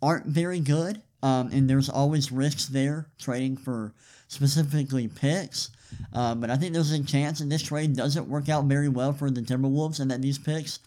aren't 0.01 0.25
very 0.25 0.59
good. 0.59 1.01
Um, 1.23 1.49
and 1.53 1.69
there's 1.69 1.89
always 1.89 2.33
risks 2.33 2.65
there 2.65 3.07
trading 3.17 3.55
for 3.55 3.93
specifically 4.27 5.07
picks. 5.07 5.71
Uh, 6.11 6.35
but 6.35 6.49
I 6.49 6.57
think 6.57 6.73
there's 6.73 6.91
a 6.91 7.01
chance 7.01 7.39
that 7.39 7.49
this 7.49 7.63
trade 7.63 7.95
doesn't 7.95 8.27
work 8.27 8.49
out 8.49 8.65
very 8.65 8.89
well 8.89 9.13
for 9.13 9.31
the 9.31 9.41
Timberwolves 9.41 10.01
and 10.01 10.11
that 10.11 10.21
these 10.21 10.37
picks 10.37 10.79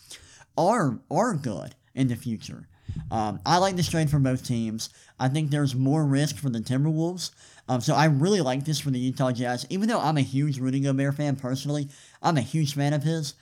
are 0.59 0.99
are 1.11 1.35
good 1.35 1.75
in 1.95 2.09
the 2.09 2.17
future. 2.17 2.69
Um, 3.11 3.41
I 3.47 3.59
like 3.59 3.77
this 3.77 3.89
trade 3.89 4.11
for 4.11 4.19
both 4.19 4.45
teams. 4.45 4.91
I 5.19 5.29
think 5.29 5.51
there's 5.51 5.75
more 5.75 6.05
risk 6.05 6.37
for 6.37 6.51
the 6.51 6.61
Timberwolves. 6.61 7.31
Um, 7.69 7.81
so 7.81 7.95
I 7.95 8.05
really 8.05 8.43
like 8.43 8.65
this 8.65 8.79
for 8.79 8.91
the 8.91 8.99
Utah 8.99 9.33
Jazz. 9.33 9.67
Even 9.71 9.89
though 9.89 10.01
I'm 10.01 10.19
a 10.19 10.23
huge 10.23 10.59
Rudy 10.59 10.81
Gobert 10.81 11.15
fan 11.15 11.37
personally, 11.37 11.89
I'm 12.23 12.37
a 12.37 12.43
huge 12.43 12.75
fan 12.75 12.93
of 12.93 13.05
his. 13.05 13.35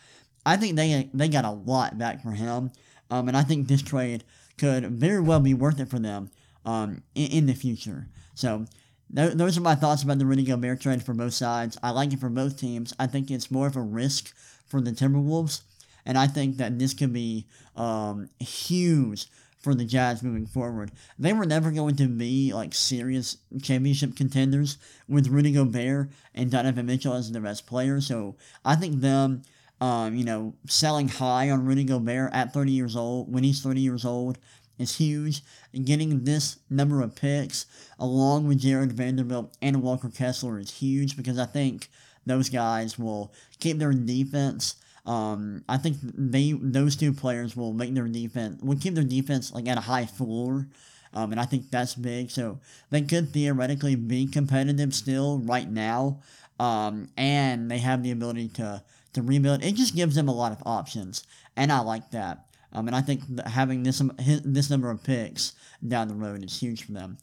I 0.46 0.57
think 0.57 0.76
they 0.76 1.11
they 1.12 1.28
got 1.28 1.44
a 1.44 1.50
lot 1.50 1.98
back 1.98 2.22
for 2.22 2.33
him, 2.33 2.70
um, 3.11 3.26
and 3.26 3.37
I 3.37 3.42
think 3.42 3.66
this 3.66 3.83
trade 3.83 4.22
could 4.59 4.87
very 4.87 5.20
well 5.20 5.40
be 5.40 5.54
worth 5.54 5.80
it 5.80 5.88
for 5.88 5.98
them 5.98 6.30
um, 6.64 7.03
in, 7.14 7.31
in 7.31 7.46
the 7.46 7.55
future. 7.55 8.09
So 8.35 8.66
th- 9.14 9.35
those 9.35 9.57
are 9.59 9.62
my 9.62 9.74
thoughts 9.74 10.03
about 10.03 10.18
the 10.18 10.27
Rudy 10.27 10.44
Gobert 10.44 10.81
trade 10.81 11.03
for 11.03 11.14
both 11.14 11.35
sides. 11.35 11.79
I 11.83 11.90
like 11.90 12.12
it 12.12 12.20
for 12.20 12.29
both 12.29 12.59
teams. 12.59 12.94
I 12.98 13.07
think 13.07 13.31
it's 13.31 13.50
more 13.50 13.66
of 13.66 13.77
a 13.77 13.83
risk 13.83 14.35
for 14.66 14.81
the 14.81 14.92
Timberwolves, 14.92 15.62
and 16.07 16.18
I 16.18 16.27
think 16.27 16.57
that 16.57 16.79
this 16.79 16.94
could 16.94 17.12
be 17.12 17.46
um, 17.77 18.29
huge 18.38 19.27
for 19.64 19.74
the 19.74 19.85
Jazz 19.87 20.22
moving 20.22 20.46
forward. 20.46 20.92
They 21.18 21.33
were 21.33 21.46
never 21.46 21.70
going 21.70 21.96
to 21.96 22.07
be 22.07 22.53
like 22.53 22.74
serious 22.74 23.38
championship 23.62 24.14
contenders 24.14 24.77
with 25.09 25.29
Rudy 25.29 25.53
Gobert 25.53 26.11
and 26.35 26.50
Donovan 26.50 26.85
Mitchell 26.85 27.14
as 27.14 27.33
the 27.33 27.40
best 27.40 27.66
player. 27.66 28.03
So 28.03 28.37
I 28.62 28.77
think 28.77 29.00
them, 29.00 29.42
um, 29.81 30.14
you 30.14 30.24
know, 30.24 30.55
selling 30.68 31.09
high 31.09 31.48
on 31.48 31.64
Rudy 31.64 31.85
Gobert 31.85 32.35
at 32.35 32.53
30 32.53 32.72
years 32.72 32.94
old, 32.94 33.33
when 33.33 33.42
he's 33.42 33.62
30 33.62 33.81
years 33.81 34.05
old, 34.05 34.38
is 34.79 34.97
huge. 34.97 35.43
Getting 35.85 36.25
this 36.25 36.59
number 36.69 37.01
of 37.03 37.15
picks 37.15 37.67
along 37.99 38.49
with 38.49 38.61
Jared 38.61 38.93
Vanderbilt 38.93 39.57
and 39.63 39.83
Walker 39.83 40.11
Kessler 40.11 40.59
is 40.59 40.79
huge 40.79 41.17
because 41.17 41.39
I 41.39 41.47
think 41.47 41.89
those 42.27 42.49
guys 42.49 42.99
will 42.99 43.33
keep 43.61 43.79
their 43.79 43.93
defense 43.93 44.77
um, 45.07 45.65
I 45.69 45.77
think 45.77 45.99
they 46.03 46.53
those 46.53 46.97
two 46.97 47.13
players 47.13 47.55
will 47.55 47.75
make 47.75 47.95
their 47.95 48.09
defense 48.09 48.63
will 48.63 48.79
keep 48.79 48.95
their 48.95 49.05
defense 49.05 49.53
like 49.53 49.69
at 49.69 49.77
a 49.77 49.83
high 49.83 50.07
floor. 50.07 50.67
Um, 51.13 51.31
and 51.31 51.41
I 51.41 51.45
think 51.45 51.71
that's 51.71 51.95
big. 51.95 52.31
So 52.31 52.59
they 52.91 53.03
could 53.03 53.31
theoretically 53.31 53.95
be 53.95 54.27
competitive 54.27 54.95
still 54.95 55.39
right 55.39 55.71
now. 55.71 56.21
Um, 56.59 57.09
and 57.17 57.71
they 57.71 57.79
have 57.79 58.03
the 58.03 58.11
ability 58.11 58.49
to, 58.55 58.83
to 59.13 59.23
rebuild. 59.23 59.63
It 59.65 59.77
just 59.77 59.95
gives 59.95 60.17
them 60.17 60.29
a 60.29 60.35
lot 60.35 60.51
of 60.51 60.63
options. 60.67 61.25
And 61.57 61.71
I 61.71 61.81
like 61.81 62.11
that. 62.11 62.47
Um, 62.75 62.89
and 62.89 62.97
I 62.97 63.01
think 63.01 63.23
having 63.47 63.83
this 63.83 64.03
this 64.19 64.71
number 64.71 64.91
of 64.91 65.03
picks 65.03 65.53
down 65.87 66.09
the 66.09 66.15
road 66.15 66.45
is 66.45 66.59
huge 66.59 66.85
for 66.85 66.93
them. 66.93 67.19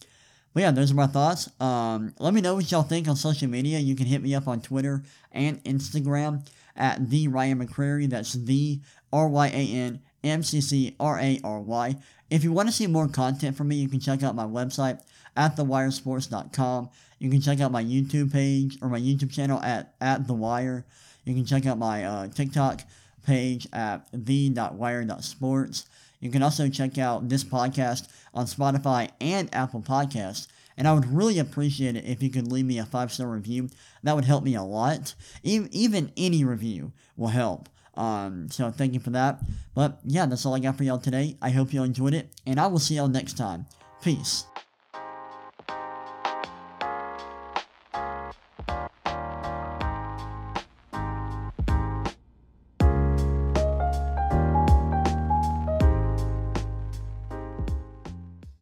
But 0.53 0.63
yeah, 0.63 0.71
those 0.71 0.91
are 0.91 0.95
my 0.95 1.07
thoughts. 1.07 1.49
Um, 1.61 2.13
let 2.19 2.33
me 2.33 2.41
know 2.41 2.55
what 2.55 2.69
y'all 2.71 2.83
think 2.83 3.07
on 3.07 3.15
social 3.15 3.47
media. 3.47 3.79
You 3.79 3.95
can 3.95 4.05
hit 4.05 4.21
me 4.21 4.35
up 4.35 4.47
on 4.47 4.61
Twitter 4.61 5.03
and 5.31 5.63
Instagram 5.63 6.45
at 6.75 7.09
the 7.09 7.27
Ryan 7.27 7.65
McCrary. 7.65 8.09
That's 8.09 8.33
the 8.33 8.79
R 9.13 9.27
Y 9.27 9.47
A 9.47 9.73
N 9.73 10.01
M 10.23 10.43
C 10.43 10.61
C 10.61 10.95
R 10.99 11.19
A 11.19 11.39
R 11.43 11.59
Y. 11.59 11.95
If 12.29 12.43
you 12.43 12.51
want 12.51 12.69
to 12.69 12.73
see 12.73 12.87
more 12.87 13.07
content 13.07 13.57
from 13.57 13.67
me, 13.67 13.75
you 13.75 13.89
can 13.89 13.99
check 13.99 14.23
out 14.23 14.35
my 14.35 14.45
website 14.45 15.01
at 15.35 15.55
thewiresports.com. 15.55 16.89
You 17.19 17.29
can 17.29 17.41
check 17.41 17.59
out 17.59 17.71
my 17.71 17.83
YouTube 17.83 18.31
page 18.31 18.77
or 18.81 18.89
my 18.89 18.99
YouTube 18.99 19.31
channel 19.31 19.61
at, 19.61 19.93
at 20.01 20.27
The 20.27 20.33
Wire. 20.33 20.85
You 21.25 21.35
can 21.35 21.45
check 21.45 21.65
out 21.65 21.77
my 21.77 22.03
uh, 22.03 22.27
TikTok 22.27 22.81
page 23.23 23.67
at 23.73 24.07
the.wire.sports. 24.13 25.85
You 26.19 26.29
can 26.29 26.43
also 26.43 26.69
check 26.69 26.97
out 26.97 27.29
this 27.29 27.43
podcast 27.43 28.07
on 28.33 28.45
Spotify 28.45 29.09
and 29.19 29.53
Apple 29.53 29.81
Podcasts. 29.81 30.47
And 30.77 30.87
I 30.87 30.93
would 30.93 31.11
really 31.11 31.39
appreciate 31.39 31.95
it 31.95 32.05
if 32.05 32.23
you 32.23 32.29
could 32.29 32.51
leave 32.51 32.65
me 32.65 32.79
a 32.79 32.85
five 32.85 33.11
star 33.11 33.27
review. 33.27 33.69
That 34.03 34.15
would 34.15 34.25
help 34.25 34.43
me 34.43 34.55
a 34.55 34.63
lot. 34.63 35.13
Even 35.43 36.11
any 36.15 36.43
review 36.43 36.91
will 37.17 37.27
help. 37.27 37.69
Um, 37.95 38.49
so 38.49 38.71
thank 38.71 38.93
you 38.93 38.99
for 38.99 39.09
that. 39.11 39.41
But 39.75 39.99
yeah, 40.05 40.25
that's 40.25 40.45
all 40.45 40.55
I 40.55 40.59
got 40.59 40.77
for 40.77 40.83
y'all 40.83 40.97
today. 40.97 41.37
I 41.41 41.49
hope 41.49 41.73
y'all 41.73 41.83
enjoyed 41.83 42.13
it, 42.13 42.29
and 42.45 42.59
I 42.59 42.67
will 42.67 42.79
see 42.79 42.95
y'all 42.95 43.07
next 43.07 43.37
time. 43.37 43.65
Peace. 44.01 44.45